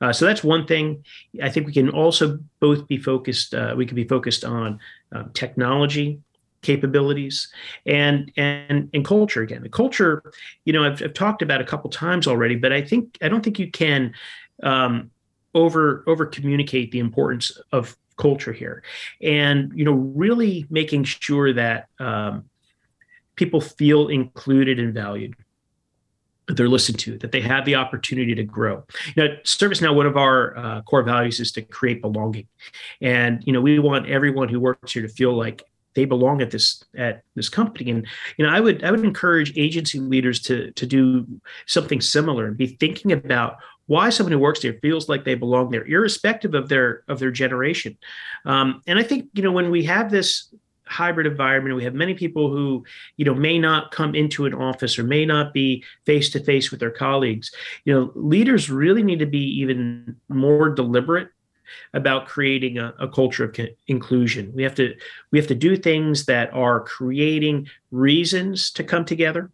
Uh, 0.00 0.12
so 0.12 0.26
that's 0.26 0.44
one 0.44 0.64
thing. 0.66 1.04
I 1.42 1.50
think 1.50 1.66
we 1.66 1.72
can 1.72 1.90
also 1.90 2.38
both 2.60 2.86
be 2.86 2.98
focused. 2.98 3.52
Uh, 3.52 3.74
we 3.76 3.84
can 3.84 3.96
be 3.96 4.06
focused 4.06 4.44
on 4.44 4.78
um, 5.12 5.30
technology 5.32 6.20
capabilities 6.62 7.48
and 7.86 8.30
and 8.36 8.90
and 8.92 9.04
culture 9.04 9.42
again. 9.42 9.62
The 9.62 9.68
culture, 9.68 10.22
you 10.64 10.72
know, 10.72 10.84
I've, 10.84 11.02
I've 11.02 11.14
talked 11.14 11.42
about 11.42 11.60
a 11.60 11.64
couple 11.64 11.90
times 11.90 12.28
already, 12.28 12.54
but 12.54 12.72
I 12.72 12.82
think 12.82 13.18
I 13.22 13.28
don't 13.28 13.42
think 13.42 13.58
you 13.58 13.70
can. 13.70 14.14
Um, 14.62 15.10
over 15.54 16.04
over 16.06 16.26
communicate 16.26 16.90
the 16.92 16.98
importance 16.98 17.58
of 17.72 17.96
culture 18.16 18.52
here 18.52 18.82
and 19.22 19.72
you 19.74 19.84
know 19.84 19.92
really 19.92 20.66
making 20.70 21.04
sure 21.04 21.52
that 21.52 21.88
um, 22.00 22.44
people 23.36 23.60
feel 23.60 24.08
included 24.08 24.78
and 24.78 24.92
valued 24.92 25.34
that 26.48 26.56
they're 26.56 26.68
listened 26.68 26.98
to, 26.98 27.18
that 27.18 27.30
they 27.30 27.42
have 27.42 27.66
the 27.66 27.74
opportunity 27.74 28.34
to 28.34 28.42
grow. 28.42 28.82
now 29.16 29.26
ServiceNow, 29.44 29.94
one 29.94 30.06
of 30.06 30.16
our 30.16 30.56
uh, 30.56 30.82
core 30.82 31.02
values 31.02 31.40
is 31.40 31.52
to 31.52 31.62
create 31.62 32.00
belonging, 32.00 32.48
and 33.00 33.42
you 33.46 33.52
know, 33.52 33.60
we 33.60 33.78
want 33.78 34.08
everyone 34.08 34.48
who 34.48 34.58
works 34.58 34.92
here 34.92 35.02
to 35.02 35.08
feel 35.08 35.34
like 35.34 35.62
they 35.94 36.04
belong 36.04 36.40
at 36.40 36.50
this 36.50 36.82
at 36.96 37.22
this 37.34 37.48
company. 37.48 37.90
And 37.90 38.06
you 38.36 38.46
know, 38.46 38.52
I 38.52 38.60
would 38.60 38.82
I 38.82 38.90
would 38.90 39.04
encourage 39.04 39.56
agency 39.56 40.00
leaders 40.00 40.40
to 40.42 40.70
to 40.72 40.86
do 40.86 41.26
something 41.66 42.00
similar 42.00 42.46
and 42.46 42.56
be 42.56 42.66
thinking 42.66 43.12
about 43.12 43.58
why 43.88 44.10
someone 44.10 44.32
who 44.32 44.38
works 44.38 44.60
there 44.60 44.74
feels 44.74 45.08
like 45.08 45.24
they 45.24 45.34
belong 45.34 45.70
there, 45.70 45.84
irrespective 45.84 46.54
of 46.54 46.68
their 46.68 47.02
of 47.08 47.18
their 47.18 47.32
generation. 47.32 47.98
Um, 48.44 48.82
and 48.86 48.98
I 48.98 49.02
think 49.02 49.28
you 49.32 49.42
know 49.42 49.50
when 49.50 49.70
we 49.70 49.82
have 49.84 50.10
this 50.10 50.54
hybrid 50.84 51.26
environment 51.26 51.76
we 51.76 51.84
have 51.84 51.94
many 51.94 52.14
people 52.14 52.50
who 52.50 52.82
you 53.18 53.24
know 53.24 53.34
may 53.34 53.58
not 53.58 53.90
come 53.90 54.14
into 54.14 54.46
an 54.46 54.54
office 54.54 54.98
or 54.98 55.04
may 55.04 55.26
not 55.26 55.52
be 55.52 55.84
face 56.06 56.30
to 56.30 56.40
face 56.40 56.70
with 56.70 56.80
their 56.80 56.90
colleagues 56.90 57.52
you 57.84 57.92
know 57.92 58.10
leaders 58.14 58.70
really 58.70 59.02
need 59.02 59.18
to 59.18 59.26
be 59.26 59.60
even 59.60 60.16
more 60.30 60.70
deliberate 60.70 61.28
about 61.92 62.26
creating 62.26 62.78
a, 62.78 62.94
a 62.98 63.06
culture 63.06 63.44
of 63.44 63.54
inclusion 63.86 64.50
we 64.54 64.62
have 64.62 64.74
to 64.74 64.94
we 65.30 65.38
have 65.38 65.46
to 65.46 65.54
do 65.54 65.76
things 65.76 66.24
that 66.24 66.50
are 66.54 66.80
creating 66.80 67.68
reasons 67.90 68.70
to 68.70 68.82
come 68.82 69.04
together 69.04 69.50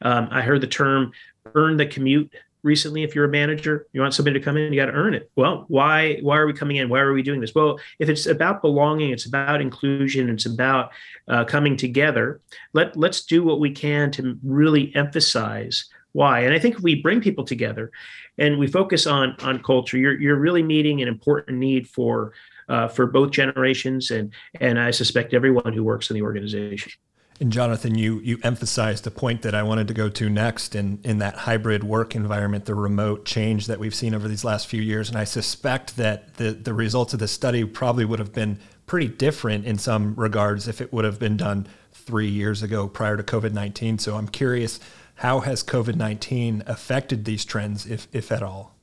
um, 0.00 0.26
i 0.30 0.40
heard 0.40 0.62
the 0.62 0.66
term 0.66 1.12
earn 1.54 1.76
the 1.76 1.84
commute 1.84 2.32
recently 2.62 3.02
if 3.02 3.14
you're 3.14 3.24
a 3.24 3.28
manager 3.28 3.86
you 3.92 4.00
want 4.00 4.14
somebody 4.14 4.38
to 4.38 4.44
come 4.44 4.56
in 4.56 4.72
you 4.72 4.80
got 4.80 4.86
to 4.86 4.92
earn 4.92 5.14
it. 5.14 5.30
Well 5.36 5.64
why 5.68 6.18
why 6.22 6.38
are 6.38 6.46
we 6.46 6.52
coming 6.52 6.76
in? 6.76 6.88
Why 6.88 7.00
are 7.00 7.12
we 7.12 7.22
doing 7.22 7.40
this? 7.40 7.54
Well 7.54 7.78
if 7.98 8.08
it's 8.08 8.26
about 8.26 8.62
belonging 8.62 9.10
it's 9.10 9.26
about 9.26 9.60
inclusion 9.60 10.28
it's 10.30 10.46
about 10.46 10.92
uh, 11.28 11.44
coming 11.44 11.76
together 11.76 12.40
let 12.72 12.96
let's 12.96 13.24
do 13.24 13.42
what 13.42 13.60
we 13.60 13.70
can 13.70 14.10
to 14.12 14.38
really 14.42 14.94
emphasize 14.94 15.86
why. 16.12 16.40
And 16.40 16.54
i 16.54 16.58
think 16.58 16.76
if 16.76 16.82
we 16.82 17.02
bring 17.02 17.20
people 17.20 17.44
together 17.44 17.92
and 18.38 18.58
we 18.58 18.66
focus 18.66 19.06
on 19.06 19.36
on 19.40 19.62
culture. 19.62 19.98
You're 19.98 20.18
you're 20.18 20.36
really 20.36 20.62
meeting 20.62 21.02
an 21.02 21.08
important 21.08 21.58
need 21.58 21.88
for 21.88 22.32
uh, 22.68 22.88
for 22.88 23.06
both 23.06 23.30
generations 23.30 24.10
and 24.10 24.32
and 24.60 24.78
i 24.78 24.90
suspect 24.90 25.34
everyone 25.34 25.72
who 25.72 25.82
works 25.82 26.10
in 26.10 26.14
the 26.14 26.22
organization 26.22 26.92
and 27.40 27.52
Jonathan, 27.52 27.96
you 27.96 28.18
you 28.20 28.38
emphasized 28.42 29.04
the 29.04 29.10
point 29.12 29.42
that 29.42 29.54
I 29.54 29.62
wanted 29.62 29.86
to 29.88 29.94
go 29.94 30.08
to 30.08 30.28
next 30.28 30.74
in, 30.74 30.98
in 31.04 31.18
that 31.18 31.36
hybrid 31.36 31.84
work 31.84 32.16
environment, 32.16 32.64
the 32.64 32.74
remote 32.74 33.24
change 33.24 33.68
that 33.68 33.78
we've 33.78 33.94
seen 33.94 34.12
over 34.12 34.26
these 34.26 34.44
last 34.44 34.66
few 34.66 34.82
years. 34.82 35.08
And 35.08 35.16
I 35.16 35.24
suspect 35.24 35.96
that 35.96 36.34
the, 36.34 36.50
the 36.50 36.74
results 36.74 37.12
of 37.12 37.20
the 37.20 37.28
study 37.28 37.64
probably 37.64 38.04
would 38.04 38.18
have 38.18 38.32
been 38.32 38.58
pretty 38.86 39.06
different 39.06 39.66
in 39.66 39.78
some 39.78 40.14
regards 40.16 40.66
if 40.66 40.80
it 40.80 40.92
would 40.92 41.04
have 41.04 41.20
been 41.20 41.36
done 41.36 41.68
three 41.92 42.28
years 42.28 42.62
ago 42.62 42.88
prior 42.88 43.16
to 43.16 43.22
COVID 43.22 43.52
19. 43.52 43.98
So 43.98 44.16
I'm 44.16 44.28
curious, 44.28 44.80
how 45.16 45.40
has 45.40 45.62
COVID 45.62 45.94
19 45.94 46.64
affected 46.66 47.24
these 47.24 47.44
trends, 47.44 47.86
if, 47.86 48.08
if 48.12 48.32
at 48.32 48.42
all? 48.42 48.74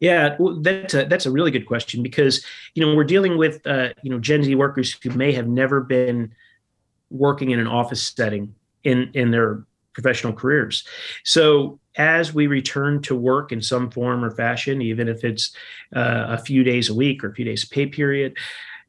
Yeah, 0.00 0.36
that's 0.60 0.94
a, 0.94 1.04
that's 1.04 1.26
a 1.26 1.30
really 1.30 1.50
good 1.50 1.66
question 1.66 2.02
because 2.02 2.44
you 2.74 2.84
know 2.84 2.94
we're 2.94 3.02
dealing 3.04 3.36
with 3.36 3.64
uh, 3.66 3.90
you 4.02 4.10
know 4.10 4.20
Gen 4.20 4.44
Z 4.44 4.54
workers 4.54 4.92
who 5.02 5.10
may 5.10 5.32
have 5.32 5.48
never 5.48 5.80
been 5.80 6.32
working 7.10 7.50
in 7.50 7.58
an 7.58 7.66
office 7.66 8.02
setting 8.08 8.54
in 8.84 9.10
in 9.14 9.30
their 9.30 9.64
professional 9.92 10.32
careers. 10.32 10.86
So 11.24 11.80
as 11.96 12.32
we 12.32 12.46
return 12.46 13.02
to 13.02 13.16
work 13.16 13.50
in 13.50 13.60
some 13.60 13.90
form 13.90 14.24
or 14.24 14.30
fashion, 14.30 14.80
even 14.80 15.08
if 15.08 15.24
it's 15.24 15.50
uh, 15.96 16.26
a 16.28 16.38
few 16.38 16.62
days 16.62 16.88
a 16.88 16.94
week 16.94 17.24
or 17.24 17.30
a 17.30 17.34
few 17.34 17.44
days 17.44 17.64
pay 17.64 17.86
period, 17.86 18.36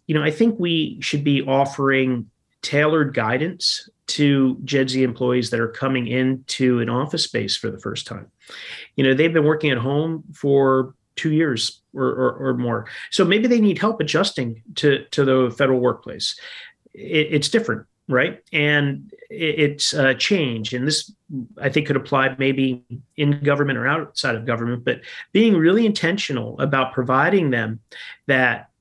you 0.05 0.13
know, 0.13 0.23
I 0.23 0.29
think 0.29 0.59
we 0.59 0.99
should 1.01 1.23
be 1.23 1.41
offering 1.41 2.29
tailored 2.61 3.15
guidance 3.15 3.89
to 4.07 4.57
Gen 4.63 4.88
Z 4.88 5.01
employees 5.01 5.49
that 5.49 5.59
are 5.59 5.67
coming 5.67 6.07
into 6.07 6.79
an 6.79 6.89
office 6.89 7.23
space 7.23 7.55
for 7.55 7.71
the 7.71 7.79
first 7.79 8.05
time. 8.05 8.29
You 8.95 9.03
know, 9.03 9.13
they've 9.13 9.33
been 9.33 9.45
working 9.45 9.71
at 9.71 9.77
home 9.77 10.23
for 10.33 10.93
two 11.15 11.31
years 11.31 11.81
or, 11.93 12.07
or, 12.07 12.49
or 12.49 12.57
more. 12.57 12.85
So 13.11 13.25
maybe 13.25 13.47
they 13.47 13.61
need 13.61 13.77
help 13.77 13.99
adjusting 13.99 14.61
to, 14.75 15.05
to 15.05 15.25
the 15.25 15.55
federal 15.57 15.79
workplace. 15.79 16.39
It, 16.93 17.27
it's 17.31 17.49
different 17.49 17.88
right? 18.09 18.43
And 18.51 19.13
it's 19.29 19.93
a 19.93 20.15
change. 20.15 20.73
And 20.73 20.85
this, 20.87 21.13
I 21.61 21.69
think, 21.69 21.87
could 21.87 21.95
apply 21.95 22.35
maybe 22.39 22.83
in 23.15 23.39
government 23.41 23.77
or 23.77 23.87
outside 23.87 24.35
of 24.35 24.45
government, 24.45 24.83
but 24.83 25.01
being 25.31 25.55
really 25.55 25.85
intentional 25.85 26.59
about 26.59 26.91
providing 26.91 27.51
them 27.51 27.79
that 28.25 28.71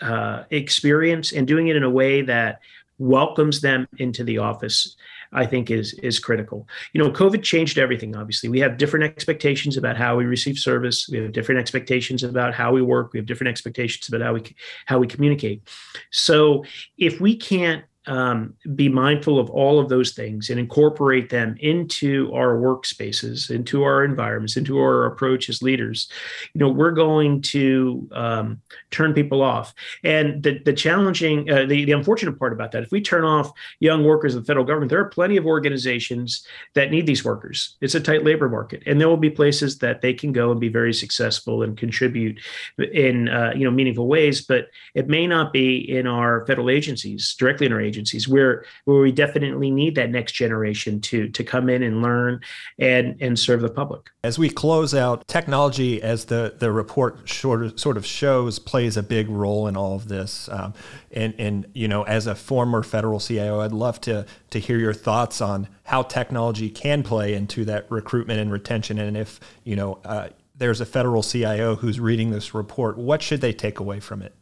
uh, 0.00 0.44
experience 0.50 1.32
and 1.32 1.46
doing 1.46 1.66
it 1.66 1.76
in 1.76 1.82
a 1.82 1.90
way 1.90 2.22
that 2.22 2.60
welcomes 2.98 3.60
them 3.60 3.88
into 3.98 4.24
the 4.24 4.38
office. 4.38 4.96
I 5.32 5.46
think 5.46 5.70
is 5.70 5.92
is 5.94 6.18
critical. 6.18 6.66
You 6.92 7.00
know, 7.00 7.10
COVID 7.10 7.44
changed 7.44 7.78
everything. 7.78 8.16
Obviously, 8.16 8.48
we 8.48 8.58
have 8.60 8.76
different 8.76 9.04
expectations 9.04 9.76
about 9.76 9.96
how 9.96 10.16
we 10.16 10.24
receive 10.24 10.58
service. 10.58 11.08
We 11.08 11.18
have 11.18 11.30
different 11.30 11.60
expectations 11.60 12.24
about 12.24 12.52
how 12.52 12.72
we 12.72 12.82
work. 12.82 13.12
We 13.12 13.20
have 13.20 13.26
different 13.26 13.48
expectations 13.50 14.08
about 14.08 14.22
how 14.22 14.32
we 14.34 14.56
how 14.86 14.98
we 14.98 15.06
communicate. 15.06 15.62
So, 16.10 16.64
if 16.98 17.20
we 17.20 17.36
can't 17.36 17.84
um, 18.06 18.54
be 18.74 18.88
mindful 18.88 19.38
of 19.38 19.50
all 19.50 19.78
of 19.78 19.88
those 19.88 20.12
things 20.12 20.48
and 20.48 20.58
incorporate 20.58 21.28
them 21.28 21.56
into 21.60 22.32
our 22.34 22.56
workspaces, 22.56 23.50
into 23.50 23.82
our 23.82 24.04
environments, 24.04 24.56
into 24.56 24.78
our 24.78 25.06
approach 25.06 25.48
as 25.48 25.62
leaders, 25.62 26.10
you 26.54 26.58
know, 26.58 26.68
we're 26.68 26.92
going 26.92 27.42
to 27.42 28.08
um, 28.12 28.60
turn 28.90 29.12
people 29.12 29.42
off. 29.42 29.74
And 30.02 30.42
the, 30.42 30.58
the 30.64 30.72
challenging, 30.72 31.50
uh, 31.50 31.66
the, 31.66 31.84
the 31.84 31.92
unfortunate 31.92 32.38
part 32.38 32.52
about 32.52 32.72
that, 32.72 32.82
if 32.82 32.90
we 32.90 33.00
turn 33.00 33.24
off 33.24 33.52
young 33.80 34.04
workers 34.04 34.34
of 34.34 34.42
the 34.42 34.46
federal 34.46 34.64
government, 34.64 34.90
there 34.90 35.00
are 35.00 35.08
plenty 35.08 35.36
of 35.36 35.44
organizations 35.44 36.46
that 36.74 36.90
need 36.90 37.06
these 37.06 37.24
workers. 37.24 37.76
It's 37.80 37.94
a 37.94 38.00
tight 38.00 38.24
labor 38.24 38.48
market, 38.48 38.82
and 38.86 39.00
there 39.00 39.08
will 39.08 39.16
be 39.16 39.30
places 39.30 39.78
that 39.78 40.00
they 40.00 40.14
can 40.14 40.32
go 40.32 40.50
and 40.50 40.60
be 40.60 40.68
very 40.68 40.94
successful 40.94 41.62
and 41.62 41.76
contribute 41.76 42.40
in 42.78 43.28
uh, 43.28 43.52
you 43.54 43.64
know 43.64 43.70
meaningful 43.70 44.06
ways. 44.06 44.40
But 44.40 44.68
it 44.94 45.08
may 45.08 45.26
not 45.26 45.52
be 45.52 45.78
in 45.78 46.06
our 46.06 46.46
federal 46.46 46.70
agencies, 46.70 47.34
directly 47.38 47.66
in 47.66 47.72
our 47.72 47.80
agencies 47.90 48.28
where 48.28 48.64
where 48.84 49.00
we 49.00 49.12
definitely 49.12 49.70
need 49.70 49.94
that 49.96 50.10
next 50.10 50.32
generation 50.32 51.00
to 51.00 51.28
to 51.28 51.42
come 51.42 51.68
in 51.68 51.82
and 51.82 52.02
learn 52.02 52.40
and 52.78 53.16
and 53.20 53.38
serve 53.38 53.60
the 53.60 53.68
public. 53.68 54.10
As 54.22 54.38
we 54.38 54.48
close 54.48 54.94
out, 54.94 55.26
technology, 55.26 56.00
as 56.02 56.26
the 56.26 56.54
the 56.58 56.70
report 56.70 57.28
sort 57.28 57.64
of, 57.64 57.78
sort 57.78 57.96
of 57.96 58.06
shows, 58.06 58.58
plays 58.58 58.96
a 58.96 59.02
big 59.02 59.28
role 59.28 59.66
in 59.66 59.76
all 59.76 59.96
of 59.96 60.08
this. 60.08 60.48
Um, 60.50 60.74
and 61.10 61.34
and 61.38 61.66
you 61.74 61.88
know, 61.88 62.04
as 62.04 62.26
a 62.26 62.34
former 62.34 62.82
federal 62.82 63.18
CIO, 63.18 63.60
I'd 63.60 63.72
love 63.72 64.00
to 64.02 64.26
to 64.50 64.58
hear 64.58 64.78
your 64.78 64.94
thoughts 64.94 65.40
on 65.40 65.68
how 65.84 66.02
technology 66.02 66.70
can 66.70 67.02
play 67.02 67.34
into 67.34 67.64
that 67.64 67.90
recruitment 67.90 68.40
and 68.40 68.52
retention, 68.52 68.98
and 68.98 69.16
if 69.16 69.40
you 69.64 69.76
know. 69.76 69.98
Uh, 70.04 70.28
there's 70.60 70.82
a 70.82 70.84
federal 70.84 71.22
CIO 71.22 71.74
who's 71.74 71.98
reading 71.98 72.32
this 72.32 72.52
report. 72.52 72.98
What 72.98 73.22
should 73.22 73.40
they 73.40 73.54
take 73.54 73.80
away 73.80 73.98
from 73.98 74.20
it? 74.20 74.34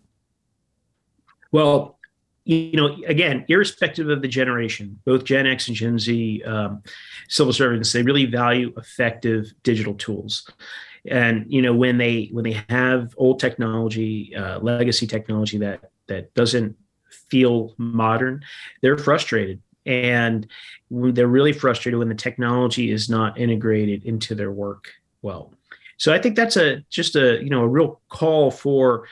Well, 1.53 1.98
you 2.49 2.73
know, 2.73 2.97
again, 3.07 3.45
irrespective 3.49 4.09
of 4.09 4.23
the 4.23 4.29
generation, 4.29 4.99
both 5.05 5.25
Gen 5.25 5.47
X 5.47 5.69
and 5.69 5.77
Gen 5.77 5.99
Z 5.99 6.43
um, 6.45 6.83
civil 7.29 7.53
servants, 7.53 7.93
they 7.93 8.03
really 8.03 8.25
value 8.25 8.73
effective 8.79 9.53
digital 9.63 9.93
tools. 9.93 10.49
And 11.07 11.45
you 11.53 11.61
know, 11.61 11.75
when 11.75 11.99
they 11.99 12.31
when 12.33 12.45
they 12.45 12.65
have 12.71 13.13
old 13.19 13.39
technology, 13.39 14.35
uh, 14.35 14.61
legacy 14.61 15.07
technology 15.07 15.59
that 15.59 15.91
that 16.07 16.33
doesn't 16.33 16.75
feel 17.29 17.75
modern, 17.77 18.43
they're 18.81 18.97
frustrated, 18.97 19.61
and 19.85 20.47
they're 20.91 21.27
really 21.27 21.53
frustrated 21.53 21.99
when 21.99 22.09
the 22.09 22.15
technology 22.15 22.91
is 22.91 23.11
not 23.11 23.39
integrated 23.39 24.07
into 24.07 24.35
their 24.35 24.53
work 24.53 24.89
well. 25.21 25.53
So 25.99 26.15
I 26.15 26.19
think 26.19 26.35
that's 26.35 26.57
a 26.57 26.79
just 26.89 27.15
a 27.15 27.43
you 27.43 27.51
know 27.51 27.61
a 27.61 27.69
real 27.69 28.01
call 28.09 28.51
for 28.51 29.07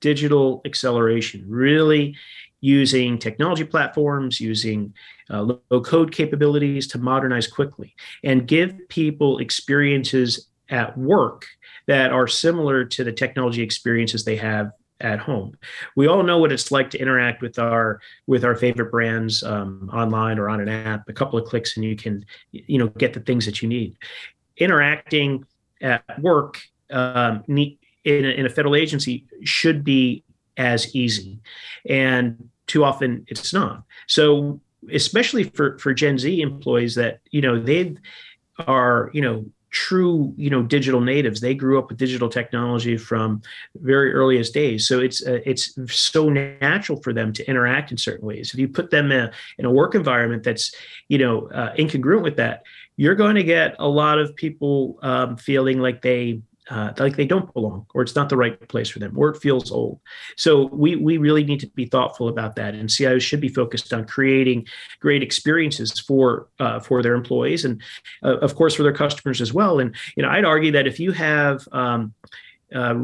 digital 0.00 0.60
acceleration. 0.64 1.44
Really 1.48 2.16
using 2.60 3.18
technology 3.18 3.64
platforms, 3.64 4.40
using 4.40 4.94
uh, 5.30 5.42
low 5.42 5.80
code 5.80 6.12
capabilities 6.12 6.86
to 6.88 6.98
modernize 6.98 7.46
quickly 7.46 7.94
and 8.22 8.46
give 8.46 8.74
people 8.88 9.38
experiences 9.38 10.48
at 10.68 10.96
work 10.96 11.46
that 11.86 12.12
are 12.12 12.28
similar 12.28 12.84
to 12.84 13.02
the 13.02 13.12
technology 13.12 13.62
experiences 13.62 14.24
they 14.24 14.36
have 14.36 14.72
at 15.00 15.18
home. 15.18 15.56
We 15.96 16.06
all 16.06 16.22
know 16.22 16.38
what 16.38 16.52
it's 16.52 16.70
like 16.70 16.90
to 16.90 16.98
interact 16.98 17.42
with 17.42 17.58
our 17.58 18.00
with 18.26 18.44
our 18.44 18.54
favorite 18.54 18.90
brands 18.90 19.42
um, 19.42 19.90
online 19.92 20.38
or 20.38 20.48
on 20.48 20.60
an 20.60 20.68
app. 20.68 21.08
A 21.08 21.12
couple 21.12 21.38
of 21.38 21.46
clicks 21.46 21.76
and 21.76 21.84
you 21.84 21.96
can 21.96 22.24
you 22.52 22.78
know 22.78 22.88
get 22.88 23.14
the 23.14 23.20
things 23.20 23.46
that 23.46 23.62
you 23.62 23.68
need. 23.68 23.96
Interacting 24.58 25.44
at 25.80 26.04
work 26.20 26.60
um, 26.90 27.42
in, 27.48 27.78
a, 28.06 28.28
in 28.28 28.46
a 28.46 28.50
federal 28.50 28.74
agency 28.74 29.24
should 29.42 29.82
be 29.84 30.22
as 30.56 30.94
easy. 30.94 31.38
And 31.88 32.48
too 32.66 32.84
often 32.84 33.24
it's 33.28 33.52
not. 33.52 33.82
So 34.06 34.60
especially 34.92 35.44
for 35.44 35.78
for 35.78 35.92
Gen 35.92 36.18
Z 36.18 36.40
employees 36.40 36.94
that 36.94 37.20
you 37.30 37.40
know 37.40 37.60
they 37.60 37.96
are 38.58 39.10
you 39.12 39.20
know 39.20 39.44
true 39.70 40.34
you 40.36 40.50
know 40.50 40.62
digital 40.62 41.00
natives 41.00 41.40
they 41.40 41.54
grew 41.54 41.78
up 41.78 41.88
with 41.88 41.98
digital 41.98 42.28
technology 42.28 42.96
from 42.96 43.40
very 43.76 44.12
earliest 44.12 44.52
days 44.52 44.88
so 44.88 44.98
it's 44.98 45.24
uh, 45.24 45.38
it's 45.46 45.78
so 45.86 46.28
natural 46.28 47.00
for 47.02 47.12
them 47.12 47.32
to 47.32 47.48
interact 47.48 47.92
in 47.92 47.96
certain 47.96 48.26
ways 48.26 48.52
if 48.52 48.58
you 48.58 48.66
put 48.66 48.90
them 48.90 49.12
in 49.12 49.20
a, 49.20 49.32
in 49.58 49.64
a 49.64 49.70
work 49.70 49.94
environment 49.94 50.42
that's 50.42 50.74
you 51.06 51.18
know 51.18 51.48
uh, 51.50 51.72
incongruent 51.76 52.22
with 52.22 52.36
that 52.36 52.64
you're 52.96 53.14
going 53.14 53.36
to 53.36 53.44
get 53.44 53.76
a 53.78 53.86
lot 53.86 54.18
of 54.18 54.34
people 54.34 54.98
um, 55.02 55.36
feeling 55.36 55.78
like 55.78 56.02
they 56.02 56.40
uh, 56.70 56.92
like 56.98 57.16
they 57.16 57.26
don't 57.26 57.52
belong 57.52 57.84
or 57.94 58.02
it's 58.02 58.14
not 58.14 58.28
the 58.28 58.36
right 58.36 58.68
place 58.68 58.88
for 58.88 59.00
them 59.00 59.12
or 59.18 59.30
it 59.30 59.40
feels 59.40 59.70
old 59.70 60.00
so 60.36 60.66
we 60.66 60.96
we 60.96 61.18
really 61.18 61.44
need 61.44 61.60
to 61.60 61.66
be 61.68 61.84
thoughtful 61.84 62.28
about 62.28 62.56
that 62.56 62.74
and 62.74 62.88
cios 62.88 63.20
should 63.20 63.40
be 63.40 63.48
focused 63.48 63.92
on 63.92 64.06
creating 64.06 64.66
great 65.00 65.22
experiences 65.22 65.98
for 65.98 66.48
uh, 66.60 66.78
for 66.80 67.02
their 67.02 67.14
employees 67.14 67.64
and 67.64 67.82
uh, 68.22 68.38
of 68.38 68.54
course 68.54 68.74
for 68.74 68.84
their 68.84 68.92
customers 68.92 69.40
as 69.40 69.52
well 69.52 69.80
and 69.80 69.94
you 70.16 70.22
know 70.22 70.30
i'd 70.30 70.44
argue 70.44 70.70
that 70.72 70.86
if 70.86 71.00
you 71.00 71.12
have 71.12 71.66
um, 71.72 72.14
uh, 72.74 72.94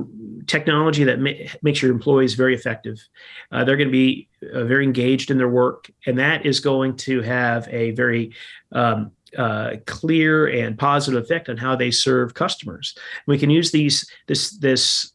technology 0.46 1.02
that 1.04 1.18
ma- 1.18 1.30
makes 1.62 1.82
your 1.82 1.90
employees 1.90 2.35
very 2.35 2.54
effective. 2.54 3.04
Uh, 3.50 3.64
they're 3.64 3.76
going 3.76 3.88
to 3.88 3.92
be 3.92 4.28
uh, 4.54 4.62
very 4.64 4.85
engaged 4.85 5.30
in 5.30 5.38
their 5.38 5.49
work, 5.49 5.90
and 6.06 6.18
that 6.18 6.46
is 6.46 6.61
going 6.61 6.96
to 6.96 7.20
have 7.23 7.66
a 7.70 7.90
very 7.90 8.32
um, 8.70 9.11
uh, 9.37 9.76
clear 9.87 10.47
and 10.47 10.78
positive 10.78 11.23
effect 11.23 11.49
on 11.49 11.57
how 11.57 11.76
they 11.76 11.90
serve 11.90 12.35
customers. 12.35 12.95
We 13.26 13.38
can 13.38 13.50
use 13.50 13.71
these 13.71 14.09
this 14.26 14.50
this 14.59 15.12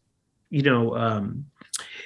you 0.49 0.63
know 0.63 0.95
um, 0.95 1.45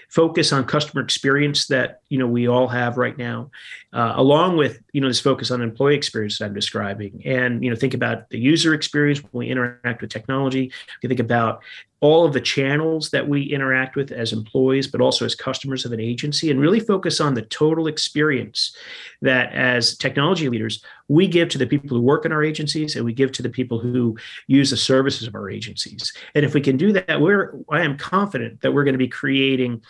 focus 0.10 0.54
on 0.54 0.64
customer 0.66 1.02
experience 1.02 1.68
that 1.68 2.00
you 2.10 2.18
know 2.18 2.28
we 2.28 2.48
all 2.48 2.68
have 2.68 2.98
right 2.98 3.18
now, 3.18 3.52
uh, 3.94 4.14
along 4.16 4.58
with 4.58 4.82
you 4.96 5.02
know 5.02 5.10
this 5.10 5.20
focus 5.20 5.52
on 5.52 5.62
employee 5.62 5.94
experience 5.94 6.40
that 6.40 6.46
I'm 6.46 6.54
describing, 6.54 7.22
and 7.26 7.62
you 7.62 7.70
know 7.70 7.76
think 7.76 7.94
about 7.94 8.30
the 8.30 8.40
user 8.40 8.74
experience 8.74 9.22
when 9.22 9.46
we 9.46 9.52
interact 9.52 10.00
with 10.00 10.10
technology. 10.10 10.72
You 11.04 11.10
think 11.10 11.20
about 11.20 11.62
all 12.00 12.24
of 12.24 12.32
the 12.32 12.40
channels 12.40 13.10
that 13.10 13.28
we 13.28 13.44
interact 13.44 13.98
with 13.98 14.14
as 14.14 14.32
employees, 14.32 14.88
but 14.88 15.02
also 15.02 15.26
as 15.26 15.36
customers 15.36 15.84
of 15.84 15.92
an 15.92 16.00
agency, 16.00 16.50
and 16.50 16.62
really 16.62 16.80
focus 16.80 17.20
on 17.20 17.34
the 17.34 17.42
total 17.42 17.88
experience 17.88 18.74
that 19.22 19.52
as 19.52 19.98
technology 19.98 20.48
leaders, 20.48 20.82
we 21.10 21.28
give 21.28 21.50
to 21.50 21.58
the 21.58 21.68
people 21.68 21.90
who 21.90 22.02
work 22.02 22.26
in 22.26 22.32
our 22.32 22.42
agencies 22.42 22.96
and 22.96 23.04
we 23.04 23.12
give 23.12 23.34
to 23.34 23.42
the 23.42 23.50
people 23.50 23.78
who 23.78 24.18
use 24.48 24.70
the 24.70 24.78
services 24.78 25.28
of 25.28 25.36
our 25.36 25.50
agencies. 25.50 26.14
And 26.36 26.46
if 26.46 26.54
we 26.54 26.62
can 26.62 26.78
do 26.78 26.94
that, 26.94 27.20
we're 27.20 27.54
I 27.70 27.82
am 27.82 27.98
confident 27.98 28.62
that 28.62 28.74
we're 28.74 28.86
going 28.86 28.94
to 28.94 28.98
be 28.98 29.10
creating 29.10 29.82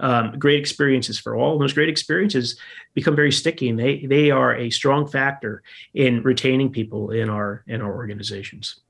um, 0.00 0.38
great 0.38 0.58
experiences 0.58 1.18
for 1.18 1.36
all. 1.36 1.52
And 1.52 1.60
those 1.60 1.72
great 1.72 1.88
experiences 1.88 2.58
become 2.94 3.14
very 3.14 3.32
sticky, 3.32 3.68
and 3.68 3.78
they 3.78 4.06
they 4.06 4.30
are 4.30 4.54
a 4.56 4.70
strong 4.70 5.06
factor 5.06 5.62
in 5.94 6.22
retaining 6.22 6.70
people 6.70 7.10
in 7.10 7.30
our 7.30 7.62
in 7.66 7.80
our 7.80 7.94
organizations. 7.94 8.80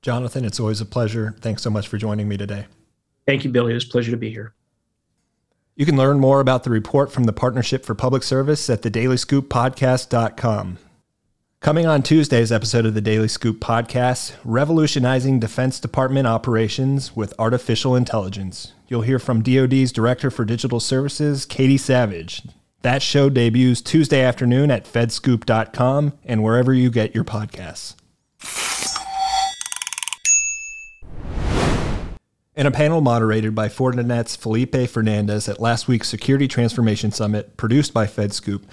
Jonathan, 0.00 0.44
it's 0.44 0.58
always 0.58 0.80
a 0.80 0.86
pleasure. 0.86 1.34
Thanks 1.40 1.62
so 1.62 1.70
much 1.70 1.86
for 1.88 1.96
joining 1.96 2.28
me 2.28 2.36
today. 2.36 2.66
Thank 3.26 3.44
you, 3.44 3.50
Billy. 3.50 3.70
It 3.72 3.74
was 3.74 3.84
a 3.84 3.88
pleasure 3.88 4.10
to 4.10 4.16
be 4.16 4.30
here. 4.30 4.52
You 5.76 5.86
can 5.86 5.96
learn 5.96 6.18
more 6.20 6.40
about 6.40 6.64
the 6.64 6.70
report 6.70 7.10
from 7.12 7.24
the 7.24 7.32
Partnership 7.32 7.84
for 7.84 7.94
Public 7.94 8.22
Service 8.22 8.68
at 8.68 8.82
thedailyscooppodcast.com. 8.82 10.78
Coming 11.62 11.86
on 11.86 12.02
Tuesday's 12.02 12.50
episode 12.50 12.86
of 12.86 12.94
the 12.94 13.00
Daily 13.00 13.28
Scoop 13.28 13.60
podcast, 13.60 14.34
revolutionizing 14.44 15.38
Defense 15.38 15.78
Department 15.78 16.26
operations 16.26 17.14
with 17.14 17.32
artificial 17.38 17.94
intelligence. 17.94 18.72
You'll 18.88 19.02
hear 19.02 19.20
from 19.20 19.44
DoD's 19.44 19.92
Director 19.92 20.28
for 20.28 20.44
Digital 20.44 20.80
Services, 20.80 21.46
Katie 21.46 21.78
Savage. 21.78 22.42
That 22.80 23.00
show 23.00 23.30
debuts 23.30 23.80
Tuesday 23.80 24.22
afternoon 24.22 24.72
at 24.72 24.86
fedscoop.com 24.86 26.14
and 26.24 26.42
wherever 26.42 26.74
you 26.74 26.90
get 26.90 27.14
your 27.14 27.22
podcasts. 27.22 27.94
In 32.54 32.66
a 32.66 32.70
panel 32.70 33.00
moderated 33.00 33.54
by 33.54 33.70
Fortinet's 33.70 34.36
Felipe 34.36 34.76
Fernandez 34.86 35.48
at 35.48 35.58
last 35.58 35.88
week's 35.88 36.10
Security 36.10 36.46
Transformation 36.46 37.10
Summit, 37.10 37.56
produced 37.56 37.94
by 37.94 38.04
FedScoop, 38.04 38.64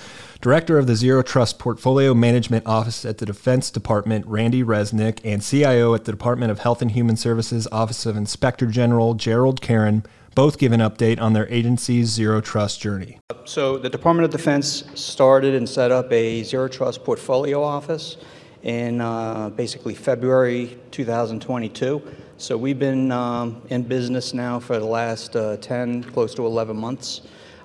Director 0.41 0.77
of 0.77 0.85
the 0.85 0.97
Zero 0.97 1.21
Trust 1.21 1.59
Portfolio 1.59 2.13
Management 2.13 2.67
Office 2.67 3.05
at 3.05 3.19
the 3.19 3.25
Defense 3.25 3.71
Department, 3.71 4.25
Randy 4.25 4.65
Resnick, 4.65 5.21
and 5.23 5.41
CIO 5.41 5.93
at 5.93 6.03
the 6.03 6.11
Department 6.11 6.51
of 6.51 6.59
Health 6.59 6.81
and 6.81 6.91
Human 6.91 7.15
Services 7.15 7.69
Office 7.71 8.05
of 8.05 8.17
Inspector 8.17 8.65
General, 8.65 9.13
Gerald 9.13 9.61
Caron 9.61 10.03
both 10.35 10.57
give 10.57 10.73
an 10.73 10.81
update 10.81 11.21
on 11.21 11.31
their 11.31 11.47
agency's 11.47 12.09
Zero 12.09 12.41
Trust 12.41 12.81
journey. 12.81 13.21
So, 13.45 13.77
the 13.77 13.89
Department 13.89 14.25
of 14.25 14.31
Defense 14.31 14.83
started 14.95 15.55
and 15.55 15.69
set 15.69 15.89
up 15.89 16.11
a 16.11 16.43
Zero 16.43 16.67
Trust 16.67 17.05
Portfolio 17.05 17.63
Office 17.63 18.17
in 18.61 18.99
uh, 18.99 19.51
basically 19.51 19.95
February 19.95 20.77
2022. 20.91 22.01
So 22.39 22.55
we've 22.55 22.79
been 22.79 23.11
um, 23.11 23.61
in 23.69 23.83
business 23.83 24.33
now 24.33 24.61
for 24.61 24.79
the 24.79 24.85
last 24.85 25.35
uh, 25.35 25.57
10, 25.57 26.05
close 26.05 26.33
to 26.35 26.45
11 26.45 26.73
months. 26.73 27.19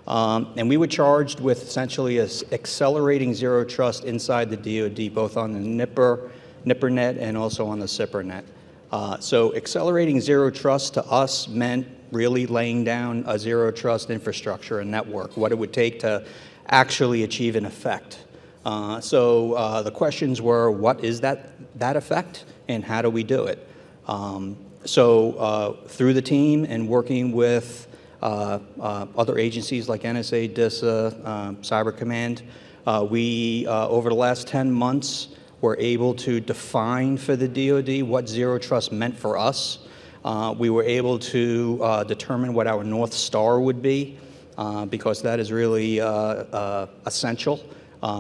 Um, 0.09 0.53
and 0.57 0.69
we 0.69 0.77
were 0.79 0.89
charged 0.89 1.39
with 1.39 1.63
essentially 1.63 2.19
accelerating 2.19 3.35
zero 3.35 3.65
trust 3.65 4.03
inside 4.03 4.51
the 4.51 4.57
DoD, 4.57 5.15
both 5.15 5.37
on 5.37 5.53
the 5.53 5.61
NIPR, 5.61 6.29
NIPRNet, 6.67 7.21
and 7.21 7.37
also 7.37 7.69
on 7.69 7.79
the 7.79 7.87
SIPRNet. 7.87 8.43
Uh, 8.91 9.17
so 9.21 9.55
accelerating 9.55 10.21
zero 10.21 10.51
trust 10.51 10.95
to 10.95 11.07
us 11.07 11.47
meant 11.47 11.87
really 12.11 12.45
laying 12.45 12.83
down 12.83 13.23
a 13.29 13.39
zero 13.39 13.71
trust 13.71 14.11
infrastructure 14.11 14.81
and 14.81 14.91
network, 14.91 15.37
what 15.37 15.53
it 15.53 15.55
would 15.55 15.73
take 15.73 16.01
to 16.01 16.27
actually 16.67 17.23
achieve 17.23 17.55
an 17.55 17.65
effect. 17.65 18.25
Uh, 18.65 19.01
so 19.01 19.53
uh, 19.53 19.83
the 19.83 19.93
questions 19.93 20.43
were, 20.43 20.69
what 20.69 21.05
is 21.05 21.21
that, 21.21 21.53
that 21.79 21.95
effect, 21.95 22.45
and 22.67 22.83
how 22.83 23.01
do 23.01 23.09
we 23.09 23.23
do 23.23 23.45
it? 23.45 23.69
Um, 24.07 24.59
so 24.85 25.33
uh, 25.33 25.73
through 25.89 26.13
the 26.13 26.23
team 26.23 26.67
and 26.69 26.89
working 26.89 27.33
with 27.33 27.89
uh, 28.23 28.59
uh, 28.81 29.07
other 29.17 29.39
agencies 29.39 29.89
like 29.89 30.03
NSA, 30.03 30.55
DISA, 30.55 31.21
um, 31.25 31.57
Cyber 31.57 31.97
Command, 31.97 32.43
uh, 32.87 33.07
we, 33.09 33.67
uh, 33.67 33.89
over 33.89 34.09
the 34.09 34.15
last 34.15 34.47
10 34.47 34.71
months, 34.71 35.29
were 35.61 35.77
able 35.79 36.15
to 36.15 36.41
define 36.41 37.17
for 37.17 37.37
the 37.37 37.49
DoD 37.49 38.07
what 38.07 38.29
zero 38.29 38.59
trust 38.59 38.93
meant 38.93 39.19
for 39.19 39.39
us. 39.39 39.79
Uh, 40.25 40.55
we 40.57 40.69
were 40.71 40.83
able 40.83 41.19
to 41.19 42.05
determine 42.07 42.53
what 42.55 42.67
our 42.67 42.85
North 42.85 43.13
Star 43.13 43.61
would 43.61 43.81
be, 43.81 44.19
because 44.89 45.23
that 45.23 45.39
is 45.39 45.53
really 45.53 45.99
essential. 47.07 47.61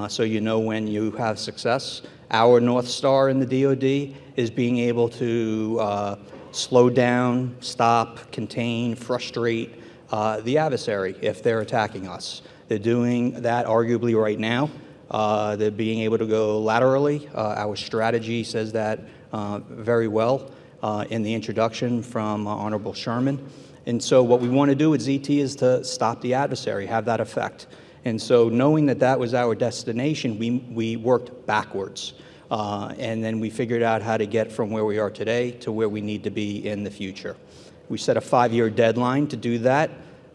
so 0.08 0.22
you 0.22 0.40
know 0.40 0.58
when 0.58 0.86
you 0.86 1.10
have 1.12 1.38
success. 1.38 2.02
Our 2.30 2.60
North 2.60 2.88
Star 2.88 3.28
in 3.28 3.38
the 3.38 3.46
DoD 3.46 4.16
is 4.36 4.50
being 4.50 4.78
able 4.78 5.08
to 5.10 6.18
slow 6.54 6.88
down, 6.88 7.56
stop, 7.60 8.30
contain, 8.30 8.94
frustrate 8.94 9.74
uh, 10.10 10.40
the 10.40 10.58
adversary 10.58 11.16
if 11.20 11.42
they're 11.42 11.60
attacking 11.60 12.06
us. 12.06 12.42
They're 12.68 12.78
doing 12.78 13.42
that 13.42 13.66
arguably 13.66 14.20
right 14.20 14.38
now. 14.38 14.70
Uh, 15.10 15.56
they're 15.56 15.70
being 15.70 16.00
able 16.00 16.18
to 16.18 16.26
go 16.26 16.60
laterally. 16.60 17.28
Uh, 17.34 17.54
our 17.56 17.76
strategy 17.76 18.44
says 18.44 18.72
that 18.72 19.00
uh, 19.32 19.58
very 19.68 20.08
well 20.08 20.50
uh, 20.82 21.04
in 21.10 21.22
the 21.22 21.34
introduction 21.34 22.02
from 22.02 22.46
Honorable 22.46 22.94
Sherman. 22.94 23.44
And 23.86 24.02
so, 24.02 24.22
what 24.22 24.40
we 24.40 24.48
want 24.48 24.70
to 24.70 24.74
do 24.74 24.94
at 24.94 25.00
ZT 25.00 25.38
is 25.38 25.56
to 25.56 25.84
stop 25.84 26.20
the 26.22 26.34
adversary, 26.34 26.86
have 26.86 27.04
that 27.04 27.20
effect. 27.20 27.66
And 28.06 28.20
so, 28.20 28.48
knowing 28.48 28.86
that 28.86 28.98
that 29.00 29.18
was 29.18 29.34
our 29.34 29.54
destination, 29.54 30.38
we, 30.38 30.50
we 30.70 30.96
worked 30.96 31.46
backwards. 31.46 32.14
Uh, 32.50 32.94
and 32.98 33.24
then 33.24 33.40
we 33.40 33.50
figured 33.50 33.82
out 33.82 34.02
how 34.02 34.16
to 34.16 34.26
get 34.26 34.52
from 34.52 34.70
where 34.70 34.84
we 34.84 34.98
are 34.98 35.10
today 35.10 35.50
to 35.52 35.72
where 35.72 35.88
we 35.88 36.00
need 36.00 36.24
to 36.24 36.30
be 36.30 36.68
in 36.68 36.84
the 36.84 36.90
future. 36.90 37.36
We 37.88 37.98
set 37.98 38.16
a 38.16 38.20
five 38.20 38.52
year 38.52 38.70
deadline 38.70 39.26
to 39.28 39.36
do 39.36 39.58
that. 39.58 39.90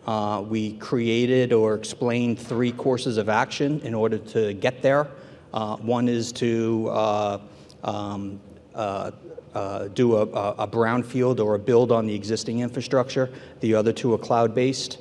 Uh, 0.06 0.42
we 0.42 0.74
created 0.74 1.54
or 1.54 1.76
explained 1.76 2.40
three 2.40 2.72
courses 2.72 3.18
of 3.18 3.30
action 3.30 3.80
in 3.82 3.94
order 3.94 4.18
to 4.18 4.54
get 4.54 4.82
there. 4.82 5.08
Uh, 5.54 5.78
one 5.78 6.08
is 6.08 6.32
to 6.32 6.90
uh, 6.90 7.40
um, 7.84 8.40
uh, 8.76 9.12
uh, 9.54 9.88
do 9.90 10.16
a, 10.16 10.22
a, 10.22 10.68
brownfield 10.68 11.44
or 11.44 11.56
a 11.56 11.60
build 11.60 11.92
on 11.92 12.06
the 12.06 12.14
existing 12.14 12.60
infrastructure, 12.60 13.30
the 13.62 13.74
other 13.74 13.92
two 13.92 14.14
are 14.14 14.18
cloud 14.18 14.54
based. 14.54 15.00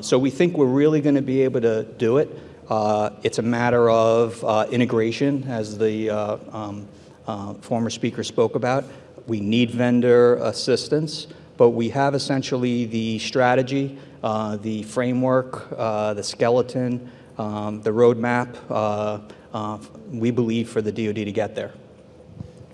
so 0.00 0.18
we 0.18 0.28
think 0.28 0.56
we're 0.56 0.66
really 0.66 1.00
going 1.00 1.14
to 1.14 1.22
be 1.22 1.42
able 1.42 1.60
to 1.60 1.84
do 1.84 2.18
it. 2.18 2.28
Uh, 2.68 3.10
it's 3.22 3.38
a 3.38 3.42
matter 3.42 3.88
of 3.88 4.42
uh, 4.44 4.66
integration, 4.70 5.44
as 5.44 5.78
the 5.78 6.10
uh, 6.10 6.36
um, 6.52 7.58
former 7.60 7.90
speaker 7.90 8.24
spoke 8.24 8.56
about. 8.56 8.84
We 9.28 9.40
need 9.40 9.70
vendor 9.70 10.34
assistance, 10.36 11.28
but 11.56 11.70
we 11.70 11.90
have 11.90 12.14
essentially 12.14 12.86
the 12.86 13.18
strategy, 13.20 13.98
the 14.22 14.82
framework, 14.84 15.70
the 15.70 16.22
skeleton, 16.22 17.10
um, 17.38 17.82
the 17.82 17.90
roadmap, 17.90 18.56
we 20.10 20.30
believe, 20.32 20.68
for 20.68 20.82
the 20.82 20.90
DoD 20.90 21.24
to 21.26 21.32
get 21.32 21.54
there. 21.54 21.72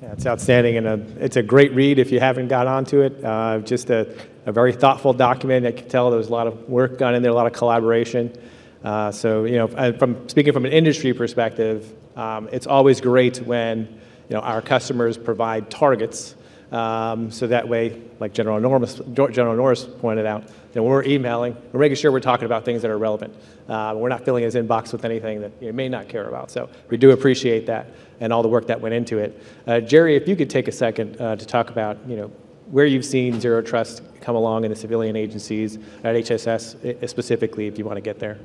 It's 0.01 0.27
outstanding, 0.27 0.79
and 0.79 0.87
it's 1.19 1.37
a 1.37 1.43
great 1.43 1.73
read 1.75 1.99
if 1.99 2.11
you 2.11 2.19
haven't 2.19 2.49
got 2.49 2.67
onto 2.67 3.03
it. 3.03 3.21
just 3.65 3.91
a, 3.91 4.15
a, 4.47 4.53
very 4.53 4.73
thoughtful 4.73 5.13
document. 5.13 5.65
I 5.67 5.73
can 5.73 5.89
tell 5.89 6.11
there 6.11 6.19
was 6.19 6.29
a 6.29 6.33
lot 6.33 6.47
of 6.47 6.69
work 6.69 6.99
done 6.99 7.15
in 7.15 7.23
there, 7.23 7.31
a 7.31 7.35
lot 7.35 7.47
of 7.47 7.53
collaboration. 7.53 8.37
Uh, 8.85 9.13
so, 9.13 9.45
you 9.45 9.57
know, 9.57 9.69
from 9.93 10.29
speaking 10.29 10.53
from 10.53 10.65
an 10.65 10.73
industry 10.73 11.13
perspective, 11.13 11.95
um, 12.17 12.49
it's 12.53 12.67
always 12.67 13.01
great 13.01 13.39
when 13.39 13.81
you 14.29 14.37
know 14.37 14.41
our 14.41 14.61
customers 14.61 15.17
provide 15.17 15.71
targets 15.71 16.35
Um, 16.73 17.31
so 17.31 17.47
that 17.49 17.69
way, 17.69 18.01
like 18.19 18.33
General 18.33 18.59
Norris, 18.59 18.99
General 19.13 19.55
Norris 19.55 19.85
pointed 19.85 20.25
out, 20.25 20.45
know, 20.75 20.83
when 20.83 20.91
we're 20.91 21.05
emailing, 21.05 21.55
we're 21.71 21.81
making 21.81 21.97
sure 21.97 22.11
we're 22.11 22.21
talking 22.21 22.47
about 22.47 22.65
things 22.65 22.81
that 22.81 22.91
are 22.91 22.97
relevant. 22.97 23.35
Uh, 23.69 23.93
we're 23.95 24.09
not 24.09 24.25
filling 24.25 24.43
his 24.43 24.55
inbox 24.55 24.91
with 24.91 25.05
anything 25.05 25.43
that 25.43 25.53
you 25.61 25.71
may 25.75 25.87
not 25.87 26.09
care 26.09 26.29
about. 26.29 26.51
So 26.51 26.71
we 26.89 26.97
do 26.97 27.11
appreciate 27.11 27.67
that 27.67 27.89
and 28.21 28.33
all 28.33 28.43
the 28.43 28.49
work 28.49 28.67
that 28.69 28.81
went 28.81 28.95
into 28.95 29.19
it. 29.19 29.43
Uh, 29.67 29.81
Jerry, 29.81 30.17
if 30.17 30.27
you 30.27 30.35
could 30.35 30.49
take 30.49 30.67
a 30.67 30.73
second 30.73 31.21
uh, 31.21 31.37
to 31.37 31.45
talk 31.45 31.69
about, 31.69 31.99
you 32.09 32.17
know, 32.17 32.29
where 32.71 32.87
you've 32.87 33.05
seen 33.05 33.39
zero 33.39 33.61
trust 33.61 34.03
come 34.23 34.35
along 34.35 34.65
in 34.65 34.71
the 34.71 34.77
civilian 34.77 35.15
agencies 35.15 35.77
at 36.05 36.17
HHS 36.17 37.07
specifically, 37.07 37.67
if 37.67 37.77
you 37.77 37.85
want 37.85 37.99
to 37.99 38.01
get 38.01 38.19
there. 38.19 38.39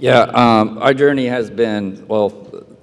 Yeah, 0.00 0.20
um, 0.20 0.78
our 0.78 0.94
journey 0.94 1.26
has 1.26 1.50
been, 1.50 2.06
well, 2.08 2.30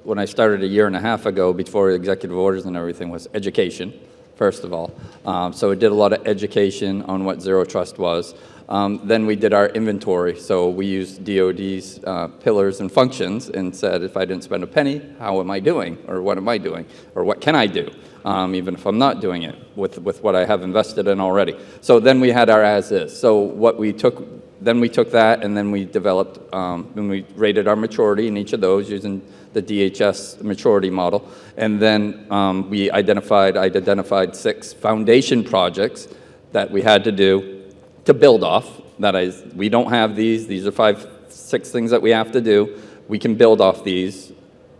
when 0.03 0.19
I 0.19 0.25
started 0.25 0.61
a 0.61 0.67
year 0.67 0.85
and 0.85 0.95
a 0.95 0.99
half 0.99 1.25
ago, 1.25 1.51
before 1.51 1.89
executive 1.89 2.37
orders 2.37 2.67
and 2.67 2.77
everything, 2.77 3.09
was 3.09 3.27
education 3.33 3.91
first 4.37 4.63
of 4.63 4.71
all. 4.71 4.93
Um, 5.25 5.51
so 5.51 5.69
we 5.69 5.75
did 5.75 5.91
a 5.91 5.95
lot 5.95 6.13
of 6.13 6.25
education 6.27 7.01
on 7.03 7.25
what 7.25 7.41
Zero 7.41 7.65
Trust 7.65 7.97
was. 7.97 8.35
Um, 8.69 9.01
then 9.03 9.25
we 9.25 9.35
did 9.35 9.53
our 9.53 9.67
inventory. 9.69 10.39
So 10.39 10.69
we 10.69 10.85
used 10.85 11.23
DoD's 11.25 12.03
uh, 12.03 12.27
pillars 12.27 12.79
and 12.79 12.91
functions 12.91 13.49
and 13.49 13.75
said, 13.75 14.03
if 14.03 14.15
I 14.15 14.25
didn't 14.25 14.43
spend 14.43 14.63
a 14.63 14.67
penny, 14.67 15.01
how 15.19 15.39
am 15.39 15.49
I 15.49 15.59
doing? 15.59 15.97
Or 16.07 16.21
what 16.21 16.37
am 16.37 16.47
I 16.47 16.57
doing? 16.57 16.85
Or 17.15 17.23
what 17.23 17.41
can 17.41 17.55
I 17.55 17.65
do? 17.65 17.89
Um, 18.25 18.53
even 18.55 18.75
if 18.75 18.85
I'm 18.85 18.97
not 18.97 19.21
doing 19.21 19.43
it 19.43 19.55
with, 19.75 19.99
with 19.99 20.21
what 20.21 20.35
I 20.35 20.45
have 20.45 20.61
invested 20.61 21.07
in 21.07 21.19
already. 21.19 21.57
So 21.81 21.99
then 21.99 22.19
we 22.19 22.29
had 22.29 22.49
our 22.49 22.63
as 22.63 22.91
is. 22.91 23.17
So 23.17 23.37
what 23.39 23.79
we 23.79 23.93
took, 23.93 24.46
then 24.61 24.79
we 24.79 24.89
took 24.89 25.11
that 25.11 25.43
and 25.43 25.55
then 25.55 25.71
we 25.71 25.85
developed, 25.85 26.53
um, 26.53 26.91
and 26.95 27.09
we 27.09 27.25
rated 27.35 27.67
our 27.67 27.75
maturity 27.75 28.27
in 28.27 28.37
each 28.37 28.53
of 28.53 28.61
those 28.61 28.89
using 28.89 29.21
the 29.53 29.61
DHS 29.61 30.41
maturity 30.41 30.89
model. 30.89 31.27
And 31.57 31.79
then 31.79 32.27
um, 32.29 32.69
we 32.69 32.91
identified, 32.91 33.57
I'd 33.57 33.75
identified 33.75 34.35
six 34.35 34.73
foundation 34.73 35.43
projects 35.43 36.07
that 36.51 36.71
we 36.71 36.81
had 36.81 37.03
to 37.05 37.11
do 37.11 37.63
to 38.05 38.13
build 38.13 38.43
off. 38.43 38.81
That 38.99 39.15
is, 39.15 39.43
we 39.53 39.69
don't 39.69 39.89
have 39.89 40.15
these. 40.15 40.47
These 40.47 40.65
are 40.65 40.71
five, 40.71 41.07
six 41.29 41.69
things 41.69 41.91
that 41.91 42.01
we 42.01 42.11
have 42.11 42.31
to 42.31 42.41
do. 42.41 42.81
We 43.07 43.19
can 43.19 43.35
build 43.35 43.61
off 43.61 43.83
these, 43.83 44.31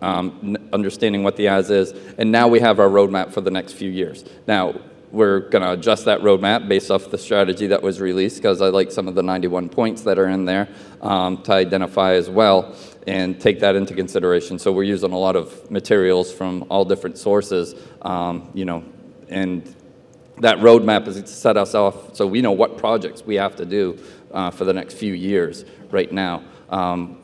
um, 0.02 0.58
understanding 0.74 1.24
what 1.24 1.36
the 1.36 1.48
as 1.48 1.70
is. 1.70 1.94
And 2.18 2.32
now 2.32 2.48
we 2.48 2.60
have 2.60 2.80
our 2.80 2.90
roadmap 2.90 3.32
for 3.32 3.42
the 3.42 3.52
next 3.52 3.74
few 3.74 3.90
years. 3.90 4.26
Now, 4.48 4.80
we're 5.12 5.40
going 5.40 5.62
to 5.62 5.72
adjust 5.72 6.06
that 6.06 6.22
roadmap 6.22 6.68
based 6.68 6.92
off 6.92 7.10
the 7.10 7.18
strategy 7.18 7.68
that 7.68 7.82
was 7.82 8.02
released 8.02 8.38
because 8.38 8.62
I 8.62 8.68
like 8.68 8.92
some 8.92 9.08
of 9.08 9.16
the 9.16 9.24
91 9.24 9.70
points 9.70 10.02
that 10.04 10.20
are 10.20 10.28
in 10.28 10.46
there 10.46 10.68
um, 11.02 11.42
to 11.44 11.54
identify 11.54 12.14
as 12.14 12.30
well 12.30 12.76
and 13.06 13.40
take 13.40 13.62
that 13.62 13.76
into 13.76 13.94
consideration. 13.94 14.60
So 14.60 14.72
we're 14.72 14.84
using 14.84 15.14
a 15.14 15.18
lot 15.18 15.36
of 15.36 15.72
materials 15.72 16.32
from 16.32 16.66
all 16.70 16.84
different 16.84 17.18
sources, 17.18 17.74
um, 18.02 18.50
you 18.54 18.66
know, 18.66 18.84
and 19.30 19.74
that 20.40 20.58
roadmap 20.58 21.08
is 21.08 21.20
to 21.20 21.28
set 21.28 21.58
us 21.58 21.74
off 21.74 22.16
so 22.16 22.28
we 22.28 22.42
know 22.42 22.52
what 22.52 22.78
projects 22.78 23.26
we 23.26 23.36
have 23.36 23.56
to 23.56 23.66
do 23.66 23.98
uh, 24.32 24.52
for 24.52 24.66
the 24.66 24.74
next 24.74 24.96
few 24.96 25.14
years 25.14 25.66
right 25.90 26.12
now. 26.12 26.44
Um, 26.70 27.20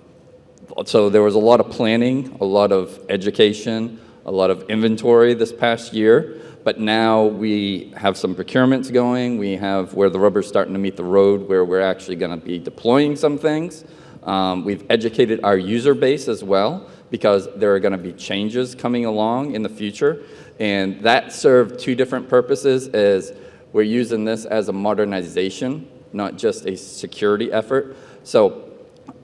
so 0.86 1.10
there 1.10 1.22
was 1.22 1.36
a 1.36 1.40
lot 1.40 1.60
of 1.60 1.70
planning, 1.70 2.38
a 2.40 2.46
lot 2.46 2.72
of 2.72 3.00
education, 3.10 4.00
a 4.26 4.32
lot 4.32 4.50
of 4.50 4.64
inventory 4.70 5.34
this 5.34 5.52
past 5.52 5.94
year. 5.94 6.40
But 6.64 6.80
now 6.80 7.26
we 7.26 7.92
have 7.98 8.18
some 8.18 8.36
procurements 8.36 8.92
going. 8.92 9.38
We 9.38 9.58
have 9.58 9.94
where 9.94 10.10
the 10.10 10.20
rubber's 10.20 10.48
starting 10.48 10.74
to 10.74 10.80
meet 10.80 10.96
the 10.96 11.04
road, 11.04 11.50
where 11.50 11.66
we're 11.66 11.82
actually 11.82 12.16
going 12.16 12.40
to 12.40 12.46
be 12.46 12.58
deploying 12.58 13.16
some 13.16 13.38
things. 13.38 13.84
Um, 14.24 14.64
we've 14.64 14.86
educated 14.90 15.42
our 15.44 15.58
user 15.58 15.94
base 15.94 16.30
as 16.30 16.44
well 16.44 16.90
because 17.10 17.48
there 17.56 17.76
are 17.76 17.80
going 17.80 17.92
to 17.92 17.98
be 17.98 18.14
changes 18.14 18.74
coming 18.76 19.06
along 19.06 19.56
in 19.56 19.62
the 19.62 19.70
future. 19.70 20.24
And 20.60 21.02
that 21.02 21.34
served 21.34 21.80
two 21.80 21.96
different 21.96 22.30
purposes 22.30 22.88
is 22.88 23.34
we're 23.74 23.84
using 23.84 24.24
this 24.24 24.46
as 24.46 24.70
a 24.70 24.74
modernization, 24.74 25.88
not 26.14 26.38
just 26.38 26.66
a 26.66 26.78
security 26.78 27.52
effort. 27.52 27.98
So 28.24 28.72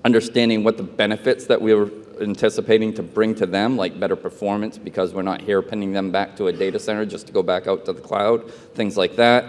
understanding 0.03 0.63
what 0.63 0.77
the 0.77 0.83
benefits 0.83 1.45
that 1.45 1.61
we 1.61 1.73
were 1.73 1.89
anticipating 2.21 2.93
to 2.93 3.03
bring 3.03 3.35
to 3.35 3.45
them, 3.45 3.77
like 3.77 3.99
better 3.99 4.15
performance 4.15 4.77
because 4.77 5.13
we're 5.13 5.21
not 5.21 5.41
here 5.41 5.61
pinning 5.61 5.93
them 5.93 6.11
back 6.11 6.35
to 6.37 6.47
a 6.47 6.53
data 6.53 6.79
center 6.79 7.05
just 7.05 7.27
to 7.27 7.33
go 7.33 7.43
back 7.43 7.67
out 7.67 7.85
to 7.85 7.93
the 7.93 8.01
cloud, 8.01 8.51
things 8.75 8.97
like 8.97 9.15
that. 9.15 9.45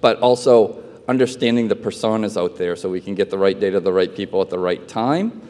But 0.00 0.18
also 0.20 0.82
understanding 1.08 1.68
the 1.68 1.74
personas 1.74 2.40
out 2.40 2.56
there 2.56 2.76
so 2.76 2.88
we 2.88 3.00
can 3.00 3.14
get 3.14 3.30
the 3.30 3.38
right 3.38 3.58
data 3.58 3.78
to 3.78 3.80
the 3.80 3.92
right 3.92 4.14
people 4.14 4.40
at 4.42 4.50
the 4.50 4.58
right 4.58 4.86
time. 4.86 5.42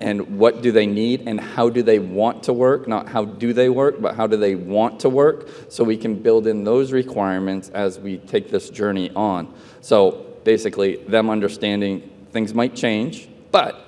And 0.00 0.38
what 0.38 0.62
do 0.62 0.72
they 0.72 0.86
need 0.86 1.26
and 1.26 1.40
how 1.40 1.70
do 1.70 1.82
they 1.82 1.98
want 1.98 2.42
to 2.44 2.52
work? 2.52 2.86
Not 2.86 3.08
how 3.08 3.24
do 3.24 3.52
they 3.52 3.68
work 3.68 4.00
but 4.00 4.14
how 4.14 4.26
do 4.26 4.36
they 4.36 4.54
want 4.54 5.00
to 5.00 5.08
work 5.08 5.48
so 5.68 5.84
we 5.84 5.96
can 5.96 6.16
build 6.16 6.46
in 6.46 6.64
those 6.64 6.92
requirements 6.92 7.68
as 7.70 7.98
we 7.98 8.18
take 8.18 8.50
this 8.50 8.68
journey 8.68 9.10
on. 9.16 9.54
So 9.80 10.36
basically 10.44 10.96
them 10.96 11.30
understanding 11.30 12.10
things 12.32 12.52
might 12.52 12.74
change 12.74 13.28
but 13.50 13.85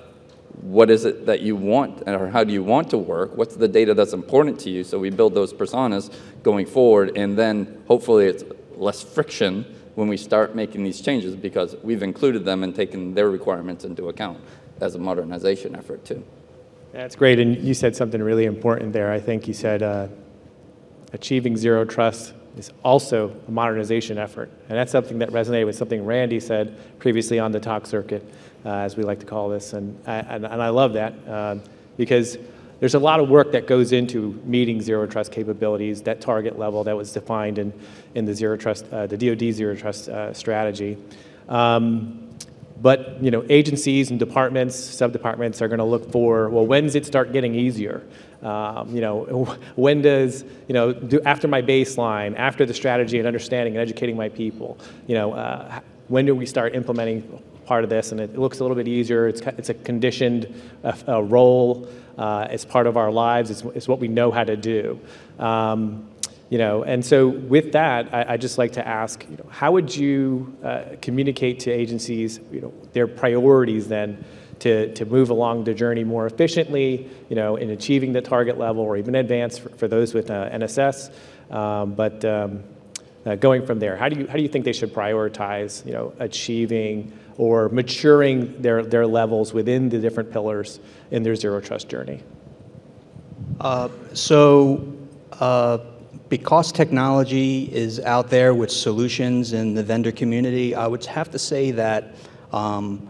what 0.61 0.89
is 0.89 1.05
it 1.05 1.25
that 1.25 1.41
you 1.41 1.55
want 1.55 2.03
or 2.07 2.27
how 2.29 2.43
do 2.43 2.51
you 2.51 2.63
want 2.63 2.89
to 2.89 2.97
work? 2.97 3.35
What's 3.35 3.55
the 3.55 3.67
data 3.67 3.93
that's 3.93 4.13
important 4.13 4.59
to 4.61 4.69
you? 4.69 4.83
So 4.83 4.99
we 4.99 5.09
build 5.09 5.33
those 5.33 5.53
personas 5.53 6.13
going 6.43 6.65
forward 6.65 7.17
and 7.17 7.37
then 7.37 7.81
hopefully 7.87 8.25
it's 8.25 8.43
less 8.75 9.01
friction 9.01 9.65
when 9.95 10.07
we 10.07 10.17
start 10.17 10.55
making 10.55 10.83
these 10.83 11.01
changes 11.01 11.35
because 11.35 11.75
we've 11.81 12.03
included 12.03 12.45
them 12.45 12.63
and 12.63 12.75
taken 12.75 13.13
their 13.13 13.29
requirements 13.29 13.85
into 13.85 14.09
account 14.09 14.39
as 14.81 14.95
a 14.95 14.99
modernization 14.99 15.75
effort 15.75 16.03
too. 16.03 16.23
That's 16.91 17.15
great 17.15 17.39
and 17.39 17.57
you 17.57 17.73
said 17.73 17.95
something 17.95 18.21
really 18.21 18.45
important 18.45 18.91
there. 18.91 19.11
I 19.11 19.19
think 19.19 19.47
you 19.47 19.53
said 19.53 19.81
uh, 19.81 20.07
achieving 21.13 21.55
zero 21.55 21.85
trust 21.85 22.33
is 22.57 22.71
also 22.83 23.33
a 23.47 23.51
modernization 23.51 24.17
effort 24.17 24.51
and 24.67 24.77
that's 24.77 24.91
something 24.91 25.19
that 25.19 25.29
resonated 25.29 25.67
with 25.67 25.77
something 25.77 26.03
randy 26.03 26.39
said 26.39 26.75
previously 26.99 27.39
on 27.39 27.53
the 27.53 27.59
talk 27.59 27.85
circuit 27.85 28.27
uh, 28.65 28.69
as 28.69 28.95
we 28.97 29.03
like 29.03 29.19
to 29.19 29.25
call 29.25 29.49
this. 29.49 29.73
And, 29.73 29.97
and, 30.05 30.45
and 30.45 30.61
I 30.61 30.69
love 30.69 30.93
that 30.93 31.13
uh, 31.27 31.55
because 31.97 32.37
there's 32.79 32.95
a 32.95 32.99
lot 32.99 33.19
of 33.19 33.29
work 33.29 33.51
that 33.51 33.67
goes 33.67 33.91
into 33.91 34.39
meeting 34.45 34.81
zero 34.81 35.05
trust 35.05 35.31
capabilities, 35.31 36.01
that 36.03 36.21
target 36.21 36.57
level 36.57 36.83
that 36.85 36.95
was 36.95 37.11
defined 37.11 37.59
in, 37.59 37.73
in 38.15 38.25
the 38.25 38.33
zero 38.33 38.55
trust, 38.55 38.85
uh, 38.91 39.05
the 39.05 39.17
DoD 39.17 39.53
zero 39.53 39.75
trust 39.75 40.07
uh, 40.07 40.33
strategy. 40.33 40.97
Um, 41.49 42.29
but 42.81 43.21
you 43.21 43.31
know, 43.31 43.45
agencies 43.49 44.09
and 44.09 44.19
departments, 44.19 44.75
sub-departments 44.77 45.61
are 45.61 45.67
going 45.67 45.79
to 45.79 45.85
look 45.85 46.11
for 46.11 46.49
well, 46.49 46.65
when 46.65 46.83
does 46.83 46.95
it 46.95 47.05
start 47.05 47.33
getting 47.33 47.53
easier? 47.53 48.03
Um, 48.41 48.95
you 48.95 49.01
know, 49.01 49.57
when 49.75 50.01
does 50.01 50.45
you 50.67 50.73
know 50.73 50.93
do, 50.93 51.19
after 51.25 51.47
my 51.47 51.61
baseline, 51.61 52.37
after 52.37 52.65
the 52.65 52.73
strategy 52.73 53.17
and 53.17 53.27
understanding 53.27 53.75
and 53.75 53.81
educating 53.81 54.15
my 54.15 54.29
people, 54.29 54.77
you 55.07 55.15
know, 55.15 55.33
uh, 55.33 55.81
when 56.07 56.25
do 56.25 56.33
we 56.33 56.45
start 56.45 56.73
implementing 56.73 57.43
part 57.69 57.83
of 57.83 57.89
this, 57.91 58.11
and 58.11 58.19
it 58.19 58.35
looks 58.35 58.59
a 58.59 58.63
little 58.63 58.75
bit 58.75 58.87
easier. 58.87 59.27
It's, 59.27 59.41
it's 59.41 59.69
a 59.69 59.75
conditioned 59.75 60.51
uh, 60.83 61.21
role. 61.21 61.87
Uh, 62.17 62.47
it's 62.49 62.65
part 62.65 62.87
of 62.87 62.97
our 62.97 63.11
lives. 63.11 63.51
It's, 63.51 63.61
it's, 63.75 63.87
what 63.87 63.99
we 63.99 64.07
know 64.07 64.31
how 64.31 64.43
to 64.43 64.57
do. 64.57 64.99
Um, 65.37 66.09
you 66.49 66.57
know, 66.57 66.81
and 66.81 67.05
so 67.05 67.27
with 67.27 67.73
that, 67.73 68.11
I, 68.11 68.31
would 68.31 68.41
just 68.41 68.57
like 68.57 68.71
to 68.71 68.87
ask, 68.87 69.23
you 69.29 69.37
know, 69.37 69.45
how 69.51 69.71
would 69.73 69.95
you 69.95 70.57
uh, 70.63 70.81
communicate 70.99 71.59
to 71.61 71.71
agencies, 71.71 72.39
you 72.51 72.59
know, 72.59 72.73
their 72.93 73.05
priorities 73.05 73.87
then 73.87 74.25
to, 74.61 74.91
to 74.95 75.05
move 75.05 75.29
along 75.29 75.65
the 75.65 75.75
journey 75.75 76.03
more 76.03 76.25
efficiently, 76.25 77.07
you 77.29 77.35
know, 77.35 77.55
in 77.55 77.69
achieving 77.69 78.13
the 78.13 78.21
target 78.21 78.57
level 78.57 78.81
or 78.81 78.97
even 78.97 79.13
advance 79.13 79.59
for, 79.59 79.69
for 79.69 79.87
those 79.87 80.15
with 80.15 80.31
uh, 80.31 80.49
NSS, 80.49 81.11
um, 81.51 81.93
but 81.93 82.25
um, 82.25 82.63
uh, 83.25 83.35
going 83.35 83.65
from 83.65 83.79
there, 83.79 83.95
how 83.95 84.09
do 84.09 84.19
you 84.19 84.27
how 84.27 84.33
do 84.33 84.41
you 84.41 84.47
think 84.47 84.65
they 84.65 84.73
should 84.73 84.93
prioritize, 84.93 85.85
you 85.85 85.93
know, 85.93 86.13
achieving 86.19 87.11
or 87.39 87.69
maturing 87.69 88.61
their, 88.61 88.83
their 88.83 89.07
levels 89.07 89.53
within 89.53 89.87
the 89.87 89.97
different 89.97 90.29
pillars 90.29 90.81
in 91.09 91.23
their 91.23 91.35
zero 91.35 91.61
trust 91.61 91.87
journey? 91.87 92.21
Uh, 93.61 93.87
so, 94.13 94.93
uh, 95.39 95.77
because 96.27 96.73
technology 96.73 97.63
is 97.73 98.01
out 98.01 98.29
there 98.29 98.53
with 98.53 98.69
solutions 98.69 99.53
in 99.53 99.73
the 99.73 99.81
vendor 99.81 100.11
community, 100.11 100.75
I 100.75 100.85
would 100.85 101.05
have 101.05 101.31
to 101.31 101.39
say 101.39 101.71
that 101.71 102.13
um, 102.51 103.07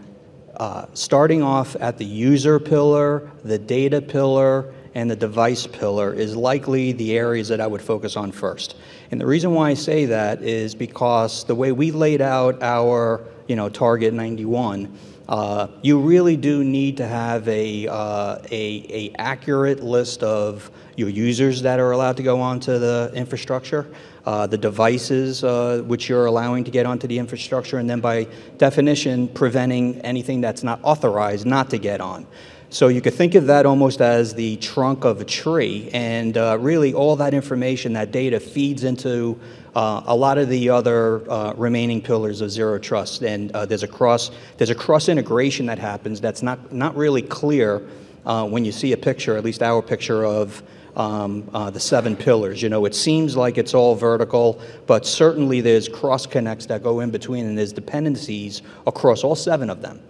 uh, 0.56 0.86
starting 0.94 1.42
off 1.42 1.74
at 1.80 1.98
the 1.98 2.04
user 2.04 2.60
pillar, 2.60 3.32
the 3.42 3.58
data 3.58 4.00
pillar, 4.00 4.72
and 4.94 5.10
the 5.10 5.16
device 5.16 5.66
pillar 5.66 6.12
is 6.14 6.36
likely 6.36 6.92
the 6.92 7.16
areas 7.18 7.48
that 7.48 7.60
I 7.60 7.66
would 7.66 7.82
focus 7.82 8.16
on 8.16 8.30
first. 8.30 8.76
And 9.10 9.20
the 9.20 9.26
reason 9.26 9.54
why 9.54 9.70
I 9.70 9.74
say 9.74 10.04
that 10.06 10.40
is 10.42 10.74
because 10.76 11.44
the 11.44 11.54
way 11.54 11.72
we 11.72 11.90
laid 11.90 12.20
out 12.20 12.62
our 12.62 13.24
you 13.50 13.56
know, 13.56 13.68
target 13.68 14.14
91, 14.14 14.96
uh, 15.28 15.66
you 15.82 15.98
really 15.98 16.36
do 16.36 16.62
need 16.62 16.96
to 16.98 17.04
have 17.04 17.48
a, 17.48 17.88
uh, 17.88 18.38
a, 18.48 18.86
a, 18.88 19.12
accurate 19.18 19.82
list 19.82 20.22
of 20.22 20.70
your 20.94 21.08
users 21.08 21.60
that 21.62 21.80
are 21.80 21.90
allowed 21.90 22.16
to 22.16 22.22
go 22.22 22.40
onto 22.40 22.78
the 22.78 23.10
infrastructure, 23.12 23.88
uh, 24.24 24.46
the 24.46 24.56
devices 24.56 25.42
uh, 25.42 25.82
which 25.84 26.08
you're 26.08 26.26
allowing 26.26 26.62
to 26.62 26.70
get 26.70 26.86
onto 26.86 27.08
the 27.08 27.18
infrastructure, 27.18 27.78
and 27.78 27.90
then 27.90 27.98
by 27.98 28.24
definition, 28.56 29.26
preventing 29.26 30.00
anything 30.02 30.40
that's 30.40 30.62
not 30.62 30.78
authorized 30.84 31.44
not 31.44 31.70
to 31.70 31.78
get 31.78 32.00
on. 32.00 32.28
So 32.68 32.86
you 32.86 33.00
could 33.00 33.14
think 33.14 33.34
of 33.34 33.46
that 33.46 33.66
almost 33.66 34.00
as 34.00 34.32
the 34.32 34.58
trunk 34.58 35.04
of 35.04 35.20
a 35.20 35.24
tree, 35.24 35.90
and 35.92 36.38
uh, 36.38 36.56
really 36.60 36.94
all 36.94 37.16
that 37.16 37.34
information, 37.34 37.94
that 37.94 38.12
data 38.12 38.38
feeds 38.38 38.84
into 38.84 39.40
uh, 39.74 40.02
a 40.06 40.16
lot 40.16 40.38
of 40.38 40.48
the 40.48 40.70
other 40.70 41.28
uh, 41.30 41.52
remaining 41.54 42.00
pillars 42.02 42.40
of 42.40 42.50
zero 42.50 42.78
trust. 42.78 43.22
And 43.22 43.52
uh, 43.52 43.66
there's 43.66 43.82
a 43.82 43.88
cross 43.88 44.30
there's 44.56 44.70
a 44.70 44.74
cross 44.74 45.08
integration 45.08 45.66
that 45.66 45.78
happens 45.78 46.20
that's 46.20 46.42
not 46.42 46.72
not 46.72 46.96
really 46.96 47.22
clear 47.22 47.86
uh, 48.26 48.46
when 48.46 48.64
you 48.64 48.72
see 48.72 48.92
a 48.92 48.96
picture, 48.96 49.36
at 49.36 49.44
least 49.44 49.62
our 49.62 49.82
picture 49.82 50.24
of. 50.24 50.62
Um, 50.96 51.48
uh, 51.54 51.70
the 51.70 51.78
seven 51.78 52.16
pillars. 52.16 52.60
You 52.60 52.68
know, 52.68 52.84
it 52.84 52.96
seems 52.96 53.36
like 53.36 53.58
it's 53.58 53.74
all 53.74 53.94
vertical, 53.94 54.60
but 54.88 55.06
certainly 55.06 55.60
there's 55.60 55.88
cross 55.88 56.26
connects 56.26 56.66
that 56.66 56.82
go 56.82 56.98
in 56.98 57.12
between, 57.12 57.46
and 57.46 57.56
there's 57.56 57.72
dependencies 57.72 58.62
across 58.88 59.22
all 59.22 59.36
seven 59.36 59.70
of 59.70 59.82
them. 59.82 60.00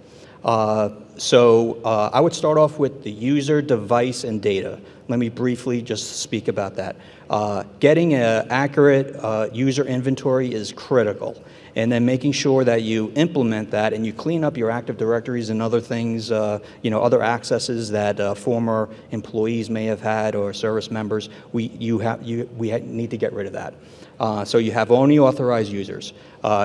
Uh, 0.45 0.91
so 1.17 1.81
uh, 1.85 2.11
I 2.13 2.21
would 2.21 2.35
start 2.35 2.57
off 2.57 2.79
with 2.79 3.03
the 3.03 3.11
user, 3.11 3.61
device, 3.61 4.25
and 4.25 4.41
data. 4.41 4.81
Let 5.09 5.19
me 5.19 5.29
briefly 5.29 5.83
just 5.83 6.21
speak 6.21 6.49
about 6.49 6.77
that. 6.77 6.97
Uh, 7.29 7.65
getting 7.79 8.15
an 8.15 8.47
accurate 8.49 9.17
uh, 9.17 9.49
user 9.53 9.85
inventory 9.85 10.53
is 10.53 10.73
critical. 10.73 11.43
And 11.77 11.93
then 11.93 12.05
making 12.05 12.33
sure 12.33 12.65
that 12.65 12.83
you 12.83 13.13
implement 13.15 13.71
that 13.71 13.93
and 13.93 14.05
you 14.05 14.13
clean 14.13 14.43
up 14.43 14.57
your 14.57 14.71
Active 14.71 14.97
Directories 14.97 15.51
and 15.51 15.63
other 15.63 15.81
things, 15.81 16.33
uh, 16.33 16.59
you 16.83 16.91
know, 16.91 17.01
other 17.03 17.23
accesses 17.23 17.91
that 17.91 18.19
uh, 18.19 18.35
former 18.35 18.89
employees 19.13 19.71
may 19.71 19.85
have 19.85 20.01
had 20.01 20.35
or 20.35 20.53
service 20.53 20.91
members, 20.91 21.29
we, 21.53 21.65
you 21.79 21.99
have, 21.99 22.23
you, 22.23 22.49
we 22.57 22.73
need 22.81 23.11
to 23.11 23.17
get 23.17 23.33
rid 23.33 23.47
of 23.47 23.53
that. 23.53 24.49
so 24.49 24.59
you 24.59 24.73
have 24.73 24.91
only 24.91 25.19
authorized 25.19 25.71
users. 25.71 26.13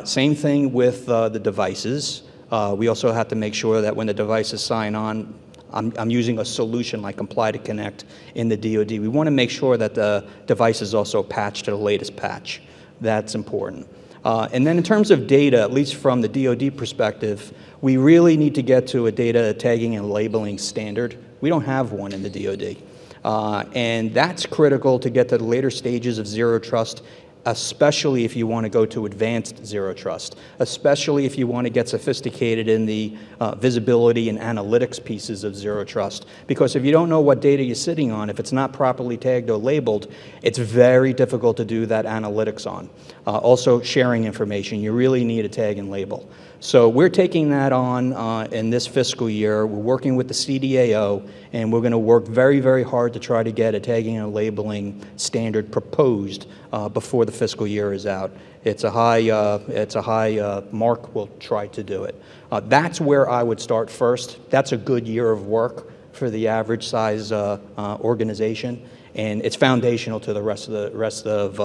same 0.05 0.33
thing 0.33 0.73
with 0.73 1.05
the 1.05 1.29
devices. 1.29 2.23
Uh, 2.51 2.75
we 2.77 2.87
also 2.87 3.11
have 3.11 3.27
to 3.29 3.35
make 3.35 3.53
sure 3.53 3.81
that 3.81 3.95
when 3.95 4.07
the 4.07 4.13
devices 4.13 4.63
sign 4.63 4.95
on, 4.95 5.33
I'm, 5.73 5.91
I'm, 5.97 6.09
using 6.09 6.39
a 6.39 6.45
solution 6.45 7.01
like 7.01 7.17
Comply 7.17 7.51
to 7.51 7.57
Connect 7.57 8.05
in 8.35 8.47
the 8.47 8.55
DoD. 8.55 8.91
We 8.91 9.07
want 9.07 9.27
to 9.27 9.31
make 9.31 9.49
sure 9.49 9.77
that 9.77 9.95
the 9.95 10.25
device 10.45 10.81
is 10.81 10.93
also 10.93 11.23
patched 11.23 11.65
to 11.65 11.71
the 11.71 11.77
latest 11.77 12.15
patch. 12.15 12.61
That's 13.01 13.35
important. 13.35 13.87
Uh, 14.23 14.47
and 14.53 14.65
then 14.65 14.77
in 14.77 14.83
terms 14.83 15.11
of 15.11 15.27
data, 15.27 15.61
at 15.61 15.71
least 15.71 15.95
from 15.95 16.21
the 16.21 16.27
DoD 16.27 16.75
perspective, 16.77 17.53
we 17.81 17.97
really 17.97 18.37
need 18.37 18.55
to 18.55 18.63
get 18.63 18.87
to 18.87 19.07
a 19.07 19.11
data 19.11 19.53
tagging 19.53 19.95
and 19.95 20.09
labeling 20.09 20.57
standard. 20.57 21.17
We 21.41 21.49
don't 21.49 21.65
have 21.65 21.91
one 21.91 22.11
in 22.11 22.23
the 22.23 22.29
DoD. 22.29 22.77
Uh, 23.23 23.65
and 23.73 24.13
that's 24.13 24.45
critical 24.45 24.99
to 24.99 25.09
get 25.09 25.29
to 25.29 25.37
the 25.37 25.43
later 25.43 25.71
stages 25.71 26.19
of 26.19 26.27
zero 26.27 26.59
trust 26.59 27.03
especially 27.45 28.25
if 28.25 28.35
you 28.35 28.47
want 28.47 28.63
to 28.63 28.69
go 28.69 28.85
to 28.85 29.05
advanced 29.05 29.65
zero 29.65 29.93
trust, 29.93 30.35
especially 30.59 31.25
if 31.25 31.37
you 31.37 31.45
want 31.45 31.65
to 31.65 31.69
get 31.69 31.87
sophisticated 31.87 32.67
in 32.67 32.85
the 32.85 33.15
uh, 33.39 33.53
visibility 33.55 34.29
and 34.29 34.39
analytics 34.39 35.03
pieces 35.03 35.43
of 35.43 35.55
zero 35.55 35.83
trust. 35.83 36.25
Because 36.47 36.75
if 36.75 36.83
you 36.83 36.91
don't 36.91 37.09
know 37.09 37.21
what 37.21 37.41
data 37.41 37.63
you're 37.63 37.75
sitting 37.75 38.11
on, 38.11 38.29
if 38.29 38.39
it's 38.39 38.51
not 38.51 38.73
properly 38.73 39.17
tagged 39.17 39.49
or 39.49 39.57
labeled, 39.57 40.11
it's 40.41 40.57
very 40.57 41.13
difficult 41.13 41.57
to 41.57 41.65
do 41.65 41.85
that 41.85 42.05
analytics 42.05 42.69
on. 42.69 42.89
Uh, 43.27 43.37
also, 43.37 43.81
sharing 43.81 44.25
information, 44.25 44.79
you 44.79 44.91
really 44.91 45.23
need 45.23 45.45
a 45.45 45.49
tag 45.49 45.77
and 45.77 45.91
label. 45.91 46.27
So 46.61 46.87
we're 46.87 47.09
taking 47.09 47.49
that 47.49 47.73
on 47.73 48.13
uh, 48.13 48.47
in 48.51 48.69
this 48.69 48.87
fiscal 48.87 49.29
year. 49.29 49.67
We're 49.67 49.77
working 49.77 50.15
with 50.15 50.29
the 50.29 50.33
CDAO, 50.33 51.27
and 51.51 51.71
we're 51.71 51.81
going 51.81 51.91
to 51.91 51.97
work 51.97 52.25
very, 52.25 52.61
very 52.61 52.83
hard 52.83 53.13
to 53.13 53.19
try 53.19 53.43
to 53.43 53.51
get 53.51 53.75
a 53.75 53.79
tagging 53.79 54.17
and 54.17 54.33
labeling 54.33 55.05
standard 55.17 55.71
proposed 55.71 56.47
uh, 56.71 56.87
before 56.87 57.25
the 57.25 57.31
fiscal 57.31 57.67
year 57.67 57.91
is 57.91 58.05
out. 58.05 58.31
It's 58.63 58.85
a 58.85 58.89
high, 58.89 59.29
uh, 59.29 59.59
it's 59.67 59.95
a 59.95 60.01
high 60.01 60.39
uh, 60.39 60.61
mark. 60.71 61.13
We'll 61.13 61.29
try 61.39 61.67
to 61.67 61.83
do 61.83 62.05
it. 62.05 62.19
Uh, 62.51 62.61
that's 62.61 63.01
where 63.01 63.29
I 63.29 63.43
would 63.43 63.59
start 63.59 63.89
first. 63.89 64.39
That's 64.49 64.71
a 64.71 64.77
good 64.77 65.07
year 65.07 65.31
of 65.31 65.47
work 65.47 65.91
for 66.13 66.29
the 66.29 66.47
average 66.47 66.87
size 66.87 67.33
uh, 67.33 67.59
organization, 67.77 68.87
and 69.13 69.43
it's 69.43 69.57
foundational 69.57 70.21
to 70.21 70.31
the 70.31 70.41
rest 70.41 70.67
of 70.67 70.73
the 70.73 70.97
rest 70.97 71.27
of 71.27 71.57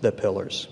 the 0.00 0.12
pillars. 0.12 0.66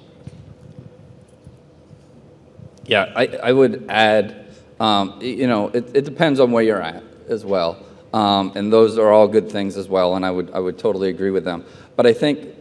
Yeah, 2.90 3.12
I, 3.14 3.26
I 3.44 3.52
would 3.52 3.86
add, 3.88 4.48
um, 4.80 5.16
you 5.22 5.46
know, 5.46 5.68
it, 5.68 5.94
it 5.94 6.04
depends 6.04 6.40
on 6.40 6.50
where 6.50 6.64
you're 6.64 6.82
at 6.82 7.04
as 7.28 7.44
well. 7.44 7.80
Um, 8.12 8.50
and 8.56 8.72
those 8.72 8.98
are 8.98 9.12
all 9.12 9.28
good 9.28 9.48
things 9.48 9.76
as 9.76 9.88
well, 9.88 10.16
and 10.16 10.26
I 10.26 10.32
would, 10.32 10.50
I 10.50 10.58
would 10.58 10.76
totally 10.76 11.08
agree 11.08 11.30
with 11.30 11.44
them. 11.44 11.64
But 11.94 12.08
I 12.08 12.12
think 12.12 12.52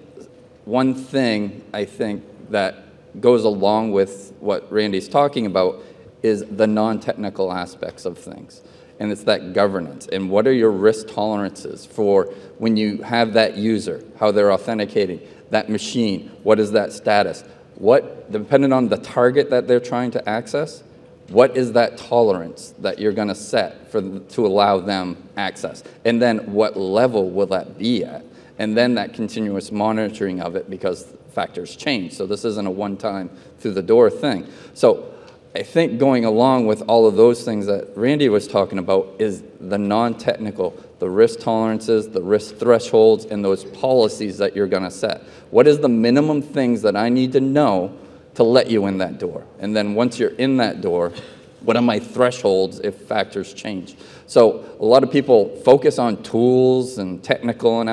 one 0.66 0.94
thing 0.94 1.64
I 1.74 1.84
think 1.84 2.24
that 2.52 2.76
goes 3.20 3.44
along 3.44 3.92
with 3.92 4.32
what 4.40 4.72
Randy's 4.72 5.10
talking 5.10 5.48
about 5.48 5.82
is 6.22 6.46
the 6.46 6.68
non-technical 6.68 7.52
aspects 7.52 8.06
of 8.06 8.16
things. 8.16 8.62
And 9.00 9.12
it's 9.12 9.24
that 9.24 9.54
governance. 9.54 10.08
And 10.12 10.30
what 10.30 10.46
are 10.46 10.54
your 10.54 10.70
risk 10.70 11.08
tolerances 11.08 11.88
for 11.88 12.26
when 12.60 12.78
you 12.78 13.02
have 13.02 13.34
that 13.34 13.58
user, 13.58 14.04
how 14.20 14.30
they're 14.32 14.54
authenticating, 14.54 15.22
that 15.50 15.70
machine, 15.70 16.30
what 16.44 16.60
is 16.60 16.74
that 16.74 16.94
status? 16.94 17.44
What, 17.80 18.32
depending 18.32 18.72
on 18.72 18.90
the 18.90 18.98
target 18.98 19.50
that 19.50 19.68
they're 19.68 19.80
trying 19.80 20.12
to 20.12 20.30
access, 20.30 20.84
what 21.30 21.56
is 21.56 21.74
that 21.74 21.98
tolerance 21.98 22.74
that 22.80 23.00
you're 23.00 23.14
going 23.14 23.28
to 23.28 23.36
set 23.36 23.92
for 23.92 24.02
to 24.02 24.46
allow 24.46 24.80
them 24.80 25.18
access? 25.38 25.84
And 26.06 26.22
then 26.22 26.54
what 26.54 26.78
level 26.78 27.30
will 27.30 27.48
that 27.48 27.78
be 27.78 28.04
at? 28.04 28.26
And 28.58 28.76
then 28.76 28.96
that 28.96 29.14
continuous 29.14 29.72
monitoring 29.72 30.42
of 30.42 30.56
it 30.56 30.70
because 30.70 31.14
factors 31.32 31.76
change. 31.76 32.14
So 32.14 32.26
this 32.26 32.44
isn't 32.46 32.68
a 32.68 32.72
one-time 32.72 33.30
through 33.60 33.74
the 33.74 33.82
door 33.82 34.10
thing. 34.10 34.48
So 34.74 35.14
I 35.56 35.64
think 35.64 35.98
going 35.98 36.26
along 36.26 36.68
with 36.68 36.84
all 36.84 37.08
of 37.08 37.16
those 37.16 37.44
things 37.44 37.66
that 37.66 37.88
Randy 37.96 38.30
was 38.30 38.48
talking 38.48 38.78
about 38.78 39.16
is 39.18 39.44
the 39.60 39.80
non-technical, 39.80 40.78
the 41.00 41.10
risk 41.10 41.40
tolerances, 41.40 42.08
the 42.08 42.22
risk 42.22 42.58
thresholds, 42.58 43.26
and 43.26 43.44
those 43.44 43.64
policies 43.66 44.38
that 44.38 44.56
you're 44.56 44.68
going 44.68 44.84
to 44.84 44.92
set. 44.92 45.24
What 45.50 45.68
is 45.68 45.80
the 45.80 45.90
minimum 45.90 46.44
things 46.44 46.84
that 46.84 46.96
I 46.96 47.10
need 47.10 47.32
to 47.32 47.40
know 47.40 47.98
to 48.36 48.44
let 48.44 48.70
you 48.70 48.86
in 48.86 49.00
that 49.00 49.18
door? 49.18 49.44
And 49.58 49.76
then 49.76 49.96
once 49.96 50.20
you're 50.20 50.36
in 50.36 50.58
that 50.58 50.82
door, 50.82 51.14
what 51.62 51.76
are 51.76 51.82
my 51.82 51.98
thresholds 51.98 52.80
if 52.82 52.96
factors 52.96 53.52
change? 53.52 53.96
So 54.28 54.64
a 54.80 54.86
lot 54.86 55.04
of 55.04 55.12
people 55.12 55.56
focus 55.64 55.98
on 55.98 56.22
tools 56.22 57.00
and 57.00 57.24
technical 57.24 57.82
and, 57.82 57.90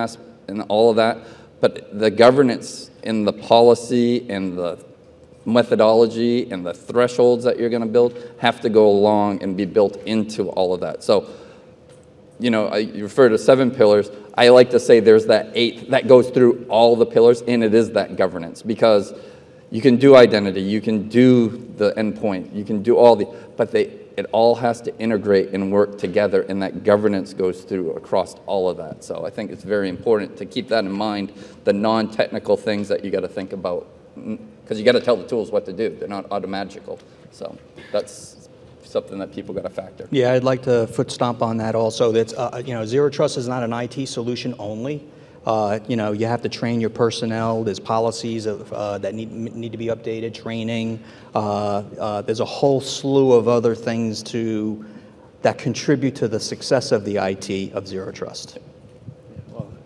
and 0.47 0.63
all 0.69 0.91
of 0.91 0.97
that, 0.97 1.19
but 1.61 1.99
the 1.99 2.11
governance 2.11 2.91
in 3.03 3.25
the 3.25 3.33
policy 3.33 4.29
and 4.29 4.59
the 4.59 4.79
methodology 5.47 6.51
and 6.51 6.67
the 6.67 6.75
thresholds 6.75 7.45
that 7.45 7.59
you're 7.59 7.71
going 7.71 7.83
to 7.83 7.89
build 7.89 8.21
have 8.39 8.61
to 8.61 8.69
go 8.69 8.89
along 8.89 9.43
and 9.43 9.57
be 9.57 9.65
built 9.65 9.97
into 10.05 10.49
all 10.51 10.75
of 10.75 10.81
that. 10.81 11.03
So, 11.03 11.31
you 12.39 12.51
know, 12.51 12.67
I, 12.67 12.79
you 12.79 13.05
refer 13.05 13.29
to 13.31 13.39
seven 13.39 13.71
pillars. 13.71 14.11
I 14.35 14.49
like 14.49 14.71
to 14.71 14.81
say 14.81 15.01
there's 15.01 15.27
that 15.27 15.53
eighth 15.55 15.89
that 15.89 16.09
goes 16.09 16.29
through 16.29 16.67
all 16.69 16.97
the 16.97 17.07
pillars, 17.07 17.43
and 17.43 17.65
it 17.65 17.73
is 17.73 17.93
that 17.93 18.17
governance 18.17 18.63
because 18.63 19.15
you 19.71 19.81
can 19.81 19.97
do 19.97 20.15
identity, 20.15 20.61
you 20.61 20.81
can 20.81 21.09
do 21.09 21.49
the 21.77 21.93
endpoint, 21.93 22.55
you 22.55 22.65
can 22.65 22.83
do 22.83 22.97
all 22.97 23.17
the, 23.17 23.27
but 23.57 23.73
they, 23.73 23.85
it 24.17 24.27
all 24.33 24.55
has 24.55 24.81
to 24.83 24.97
integrate 24.99 25.51
and 25.51 25.73
work 25.73 25.99
together, 25.99 26.43
and 26.43 26.63
that 26.63 26.85
governance 26.85 27.35
goes 27.35 27.63
through 27.63 27.93
across 27.93 28.35
all 28.47 28.69
of 28.69 28.77
that. 28.77 29.03
So 29.03 29.27
I 29.27 29.31
think 29.31 29.51
it's 29.51 29.65
very 29.65 29.89
important 29.89 30.37
to 30.39 30.47
keep 30.47 30.69
that 30.69 30.85
in 30.85 30.93
mind, 30.93 31.33
the 31.65 31.73
non-technical 31.73 32.57
things 32.57 32.89
that 32.89 33.05
you 33.05 33.11
got 33.11 33.21
to 33.21 33.29
think 33.29 33.53
about, 33.53 33.87
because 34.67 34.81
you 34.81 34.85
got 34.85 34.93
to 34.93 35.01
tell 35.01 35.17
the 35.17 35.27
tools 35.27 35.53
what 35.53 35.65
to 35.65 35.73
do. 35.73 35.91
They're 35.91 36.09
not 36.09 36.29
automagical. 36.33 36.99
So 37.31 37.57
that's 37.93 38.49
something 38.83 39.17
that 39.21 39.33
people 39.33 39.55
got 39.55 39.63
to 39.63 39.71
factor. 39.71 40.09
Yeah, 40.11 40.33
I'd 40.33 40.43
like 40.43 40.63
to 40.63 40.89
foot 40.89 41.13
stomp 41.13 41.41
on 41.41 41.59
that 41.59 41.77
also. 41.77 42.11
That's 42.11 42.33
uh, 42.33 42.63
you 42.67 42.75
know, 42.75 42.85
zero 42.85 43.09
trust 43.09 43.37
is 43.37 43.47
not 43.47 43.63
an 43.63 43.73
IT 43.73 44.09
solution 44.09 44.57
only. 44.59 45.07
Uh, 45.45 45.79
you 45.87 45.95
know, 45.95 46.11
you 46.11 46.27
have 46.27 46.43
to 46.43 46.49
train 46.49 46.81
your 46.81 46.91
personnel. 46.91 47.63
There's 47.63 47.79
policies 47.79 48.47
of, 48.47 48.73
uh, 48.73 48.99
that 48.99 49.15
need 49.15 49.31
need 49.31 49.71
to 49.71 49.79
be 49.79 49.87
updated, 49.87 50.35
training. 50.35 51.01
Uh, 51.33 51.39
uh, 52.01 52.23
there's 52.23 52.41
a 52.41 52.45
whole 52.45 52.81
slew 52.81 53.33
of 53.33 53.47
other 53.47 53.77
things 53.77 54.25
to 54.25 54.85
that 55.43 55.59
contribute 55.59 56.17
to 56.17 56.27
the 56.27 56.41
success 56.41 56.91
of 56.91 57.05
the 57.05 57.19
IT 57.19 57.73
of 57.73 57.87
zero 57.87 58.11
trust. 58.11 58.59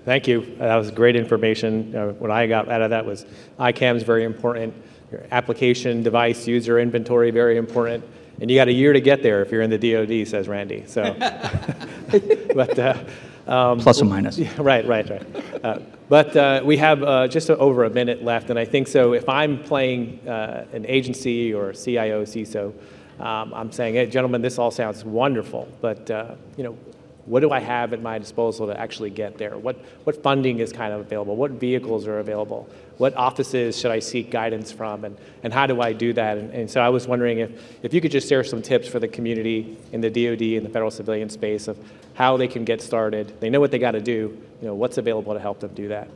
Well, 0.01 0.07
thank 0.07 0.27
you. 0.27 0.57
That 0.59 0.77
was 0.77 0.91
great 0.91 1.15
information. 1.15 1.95
Uh, 1.95 2.09
what 2.13 2.31
I 2.31 2.47
got 2.47 2.71
out 2.71 2.81
of 2.81 2.91
that 2.91 3.05
was 3.05 3.27
ICAM 3.59 3.97
is 3.97 4.03
very 4.03 4.25
important. 4.25 4.73
Your 5.13 5.25
application, 5.31 6.03
device, 6.03 6.47
user 6.47 6.79
inventory, 6.79 7.31
very 7.31 7.59
important. 7.59 8.03
And 8.41 8.51
you 8.51 8.57
got 8.57 8.69
a 8.69 8.73
year 8.73 8.95
to 8.95 9.01
get 9.01 9.23
there 9.23 9.43
if 9.43 9.53
you're 9.53 9.61
in 9.61 9.69
the 9.69 9.77
DoD, 9.77 10.27
says 10.27 10.49
Randy. 10.49 10.87
So, 10.87 11.03
but 12.55 12.79
uh, 12.79 13.05
um, 13.47 13.79
plus 13.79 14.01
or 14.01 14.07
minus. 14.07 14.39
Yeah, 14.39 14.51
right, 14.59 14.87
right, 14.87 15.11
right. 15.11 15.65
Uh, 15.65 15.81
but 16.09 16.35
uh, 16.35 16.63
we 16.65 16.79
have 16.79 17.03
uh, 17.03 17.29
just 17.29 17.51
over 17.51 17.85
a 17.85 17.91
minute 17.91 18.25
left, 18.25 18.49
and 18.49 18.59
I 18.59 18.65
think 18.65 18.89
so. 18.89 19.13
If 19.13 19.29
I'm 19.29 19.63
playing 19.63 20.27
uh, 20.27 20.65
an 20.73 20.87
agency 20.87 21.53
or 21.53 21.75
CIO, 21.75 22.25
CISO, 22.25 22.73
um, 23.21 23.53
I'm 23.53 23.71
saying, 23.71 23.95
hey, 23.95 24.07
gentlemen, 24.07 24.41
this 24.41 24.59
all 24.59 24.71
sounds 24.71 25.05
wonderful, 25.05 25.69
but 25.83 26.11
uh, 26.11 26.37
you 26.57 26.65
know, 26.65 26.79
what 27.27 27.41
do 27.41 27.51
I 27.51 27.61
have 27.61 27.93
at 27.93 28.03
my 28.03 28.19
disposal 28.19 28.67
to 28.67 28.81
actually 28.81 29.11
get 29.11 29.39
there? 29.39 29.57
What, 29.57 29.77
what 30.05 30.23
funding 30.23 30.59
is 30.59 30.73
kind 30.73 30.93
of 30.93 31.01
available? 31.01 31.37
What 31.37 31.53
vehicles 31.53 32.07
are 32.07 32.19
available? 32.19 32.69
What 32.99 33.15
offices 33.15 33.79
should 33.79 33.91
I 33.91 33.99
seek 33.99 34.31
guidance 34.31 34.73
from? 34.73 35.05
And, 35.05 35.17
and 35.43 35.53
how 35.53 35.67
do 35.67 35.81
I 35.81 35.93
do 35.93 36.13
that? 36.15 36.39
And, 36.39 36.53
and 36.53 36.71
so 36.71 36.81
I 36.81 36.89
was 36.89 37.07
wondering 37.07 37.39
if, 37.39 37.51
if 37.83 37.95
you 37.95 38.01
could 38.01 38.11
just 38.11 38.29
share 38.29 38.45
some 38.45 38.63
tips 38.63 38.89
for 38.89 38.99
the 38.99 39.09
community 39.09 39.77
in 39.93 40.01
the 40.01 40.11
DoD 40.11 40.43
and 40.59 40.67
the 40.67 40.71
federal 40.71 40.91
civilian 40.91 41.29
space 41.29 41.69
of 41.69 41.79
how 42.15 42.37
they 42.37 42.49
can 42.49 42.65
get 42.65 42.83
started. 42.83 43.41
They 43.41 43.51
know 43.51 43.61
what 43.61 43.71
they 43.71 43.79
got 43.79 43.93
to 43.93 44.01
do. 44.01 44.37
You 44.61 44.69
know, 44.69 44.75
what's 44.75 44.99
available 44.99 45.33
to 45.35 45.41
help 45.41 45.61
them 45.61 45.73
do 45.75 45.89
that? 45.89 46.09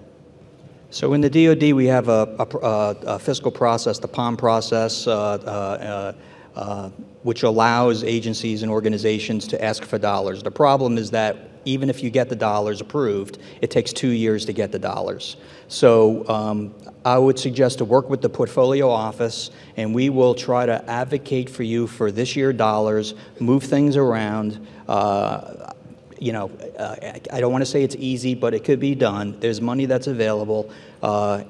So 0.90 1.12
in 1.12 1.20
the 1.20 1.30
DoD, 1.30 1.72
we 1.72 1.86
have 1.86 2.08
a, 2.08 2.36
a, 2.38 3.14
a 3.14 3.18
fiscal 3.18 3.50
process, 3.50 3.98
the 3.98 4.08
POM 4.08 4.36
process, 4.36 5.06
uh, 5.06 5.12
uh, 5.14 6.12
uh, 6.54 6.90
which 7.24 7.42
allows 7.42 8.04
agencies 8.04 8.62
and 8.62 8.70
organizations 8.70 9.48
to 9.48 9.64
ask 9.64 9.82
for 9.82 9.98
dollars. 9.98 10.42
The 10.42 10.50
problem 10.50 10.96
is 10.98 11.10
that 11.10 11.36
even 11.64 11.88
if 11.88 12.02
you 12.02 12.10
get 12.10 12.28
the 12.28 12.36
dollars 12.36 12.82
approved, 12.82 13.38
it 13.62 13.70
takes 13.70 13.92
two 13.92 14.10
years 14.10 14.44
to 14.44 14.52
get 14.52 14.70
the 14.70 14.78
dollars. 14.78 15.36
So 15.68 16.28
um, 16.28 16.74
I 17.02 17.16
would 17.16 17.38
suggest 17.38 17.78
to 17.78 17.86
work 17.86 18.10
with 18.10 18.20
the 18.20 18.28
portfolio 18.28 18.90
office, 18.90 19.50
and 19.78 19.94
we 19.94 20.10
will 20.10 20.34
try 20.34 20.66
to 20.66 20.84
advocate 20.88 21.48
for 21.48 21.62
you 21.62 21.86
for 21.86 22.12
this 22.12 22.36
year 22.36 22.52
dollars, 22.52 23.14
move 23.40 23.62
things 23.62 23.96
around. 23.96 24.66
Uh, 24.86 25.72
you 26.18 26.32
know, 26.32 26.50
uh, 26.78 26.96
I 27.32 27.40
don't 27.40 27.52
want 27.52 27.62
to 27.62 27.70
say 27.70 27.82
it's 27.82 27.96
easy, 27.96 28.34
but 28.34 28.52
it 28.52 28.64
could 28.64 28.80
be 28.80 28.94
done. 28.94 29.40
There's 29.40 29.60
money 29.62 29.86
that's 29.86 30.06
available, 30.06 30.70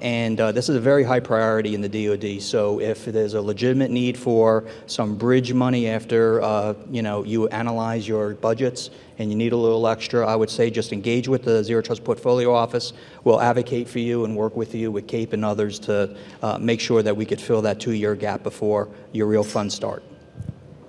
and 0.00 0.40
uh, 0.40 0.52
this 0.52 0.68
is 0.68 0.76
a 0.76 0.80
very 0.80 1.04
high 1.04 1.20
priority 1.20 1.74
in 1.74 1.80
the 1.80 1.88
DoD. 1.88 2.42
So 2.42 2.80
if 2.80 3.04
there's 3.04 3.34
a 3.34 3.40
legitimate 3.40 3.90
need 3.90 4.18
for 4.18 4.64
some 4.86 5.16
bridge 5.16 5.52
money 5.52 5.88
after 5.88 6.42
uh, 6.42 6.74
you 6.90 7.02
know 7.02 7.24
you 7.24 7.48
analyze 7.48 8.08
your 8.08 8.34
budgets 8.34 8.90
and 9.18 9.30
you 9.30 9.36
need 9.36 9.52
a 9.52 9.56
little 9.56 9.86
extra, 9.86 10.26
I 10.26 10.34
would 10.34 10.50
say 10.50 10.70
just 10.70 10.92
engage 10.92 11.28
with 11.28 11.44
the 11.44 11.62
Zero 11.62 11.82
Trust 11.82 12.02
Portfolio 12.04 12.52
Office. 12.52 12.92
We'll 13.22 13.40
advocate 13.40 13.88
for 13.88 14.00
you 14.00 14.24
and 14.24 14.36
work 14.36 14.56
with 14.56 14.74
you 14.74 14.90
with 14.90 15.06
CAPE 15.06 15.32
and 15.32 15.44
others 15.44 15.78
to 15.80 16.16
uh, 16.42 16.58
make 16.58 16.80
sure 16.80 17.02
that 17.02 17.16
we 17.16 17.24
could 17.24 17.40
fill 17.40 17.62
that 17.62 17.78
two-year 17.78 18.16
gap 18.16 18.42
before 18.42 18.88
your 19.12 19.26
real 19.28 19.44
funds 19.44 19.74
start. 19.74 20.02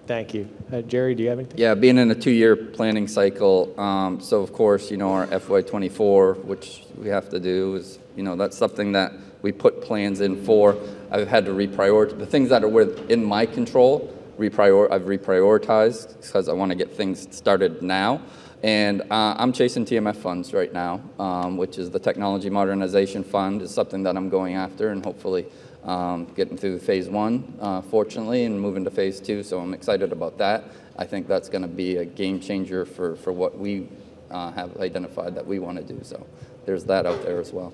Thank 0.08 0.34
you. 0.34 0.48
Uh, 0.72 0.82
Jerry, 0.82 1.16
do 1.16 1.24
you 1.24 1.30
have 1.30 1.40
anything? 1.40 1.58
Yeah, 1.58 1.74
being 1.74 1.98
in 1.98 2.12
a 2.12 2.16
two-year 2.16 2.56
planning 2.56 3.08
cycle, 3.08 3.80
um, 3.80 4.20
so 4.20 4.42
of 4.42 4.54
course, 4.54 4.92
you 4.92 4.98
know, 4.98 5.12
our 5.12 5.28
FY24, 5.28 6.46
which 6.46 6.84
we 6.96 7.10
have 7.10 7.30
to 7.30 7.40
do 7.40 7.76
is, 7.76 8.00
you 8.16 8.24
know, 8.24 8.36
that's 8.36 8.58
something 8.58 8.92
that 8.94 9.14
we 9.42 9.52
put 9.52 9.82
plans 9.82 10.22
in 10.22 10.44
for. 10.44 10.78
I've 11.12 11.28
had 11.28 11.46
to 11.46 11.52
reprioritize 11.52 12.18
the 12.18 12.26
things 12.26 12.50
that 12.50 12.64
are 12.64 12.70
within 12.70 13.24
my 13.24 13.46
control. 13.46 14.12
Reprior- 14.38 14.92
I've 14.92 15.04
reprioritized 15.04 16.22
because 16.22 16.50
I 16.50 16.54
want 16.54 16.72
to 16.72 16.76
get 16.76 16.92
things 16.92 17.28
started 17.36 17.82
now. 17.82 18.22
And 18.64 19.02
uh, 19.12 19.36
I'm 19.38 19.54
chasing 19.54 19.86
TMF 19.86 20.16
funds 20.16 20.54
right 20.54 20.74
now, 20.74 21.02
um, 21.20 21.58
which 21.58 21.78
is 21.78 21.92
the 21.92 22.00
Technology 22.00 22.50
Modernization 22.50 23.24
Fund, 23.24 23.62
is 23.62 23.72
something 23.72 24.02
that 24.04 24.18
I'm 24.18 24.30
going 24.30 24.56
after, 24.56 24.90
and 24.90 25.06
hopefully 25.06 25.46
um, 25.84 26.26
getting 26.36 26.58
through 26.58 26.80
phase 26.80 27.08
one, 27.08 27.54
uh, 27.62 27.82
fortunately, 27.82 28.46
and 28.46 28.60
moving 28.60 28.84
to 28.86 28.90
phase 28.90 29.20
two. 29.20 29.44
So 29.44 29.60
I'm 29.60 29.74
excited 29.74 30.12
about 30.12 30.40
that. 30.40 30.64
I 30.98 31.06
think 31.06 31.28
that's 31.28 31.50
going 31.50 31.62
to 31.62 31.68
be 31.68 31.98
a 31.98 32.06
game 32.06 32.40
changer 32.40 32.86
for, 32.86 33.16
for 33.18 33.32
what 33.32 33.58
we 33.58 33.88
uh, 34.32 34.52
have 34.54 34.78
identified 34.78 35.36
that 35.36 35.46
we 35.46 35.60
want 35.60 35.78
to 35.78 35.84
do. 35.84 36.00
So 36.04 36.26
there's 36.66 36.86
that 36.86 37.06
out 37.06 37.22
there 37.24 37.40
as 37.40 37.54
well. 37.54 37.74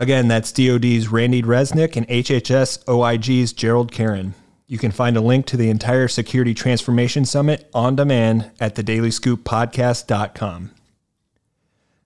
Again, 0.00 0.28
that's 0.28 0.52
DoD's 0.52 1.08
Randy 1.08 1.42
Resnick 1.42 1.96
and 1.96 2.06
HHS 2.06 2.84
OIG's 2.86 3.52
Gerald 3.52 3.90
Caron. 3.90 4.34
You 4.68 4.78
can 4.78 4.92
find 4.92 5.16
a 5.16 5.20
link 5.20 5.46
to 5.46 5.56
the 5.56 5.70
entire 5.70 6.06
Security 6.06 6.54
Transformation 6.54 7.24
Summit 7.24 7.68
on 7.74 7.96
demand 7.96 8.50
at 8.60 8.76
thedailyscooppodcast.com. 8.76 10.70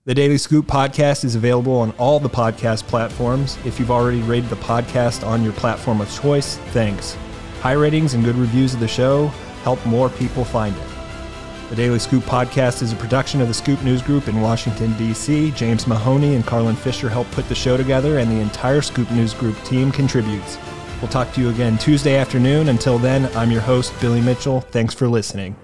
The 0.05 0.15
Daily 0.15 0.37
Scoop 0.37 0.65
podcast 0.65 1.23
is 1.23 1.35
available 1.35 1.75
on 1.77 1.91
all 1.91 2.19
the 2.19 2.29
podcast 2.29 2.83
platforms. 2.87 3.57
If 3.63 3.79
you've 3.79 3.91
already 3.91 4.21
rated 4.21 4.49
the 4.49 4.55
podcast 4.57 5.25
on 5.25 5.43
your 5.43 5.53
platform 5.53 6.01
of 6.01 6.11
choice, 6.11 6.57
thanks. 6.71 7.15
High 7.61 7.73
ratings 7.73 8.13
and 8.13 8.25
good 8.25 8.35
reviews 8.35 8.73
of 8.73 8.79
the 8.79 8.87
show 8.87 9.27
help 9.63 9.85
more 9.85 10.09
people 10.09 10.43
find 10.43 10.75
it. 10.75 10.92
The 11.73 11.77
Daily 11.77 11.97
Scoop 11.97 12.23
podcast 12.25 12.83
is 12.83 12.93
a 12.93 12.95
production 12.95 13.41
of 13.41 13.47
the 13.47 13.53
Scoop 13.55 13.81
News 13.81 14.03
Group 14.03 14.27
in 14.27 14.41
Washington, 14.41 14.95
D.C. 14.95 15.49
James 15.53 15.87
Mahoney 15.87 16.35
and 16.35 16.45
Carlin 16.45 16.75
Fisher 16.75 17.09
help 17.09 17.25
put 17.31 17.49
the 17.49 17.55
show 17.55 17.77
together, 17.77 18.19
and 18.19 18.29
the 18.29 18.39
entire 18.41 18.83
Scoop 18.83 19.09
News 19.09 19.33
Group 19.33 19.59
team 19.63 19.91
contributes. 19.91 20.59
We'll 21.01 21.09
talk 21.09 21.33
to 21.33 21.41
you 21.41 21.49
again 21.49 21.79
Tuesday 21.79 22.15
afternoon. 22.15 22.69
Until 22.69 22.99
then, 22.99 23.25
I'm 23.35 23.49
your 23.49 23.61
host, 23.61 23.91
Billy 23.99 24.21
Mitchell. 24.21 24.61
Thanks 24.61 24.93
for 24.93 25.07
listening. 25.07 25.55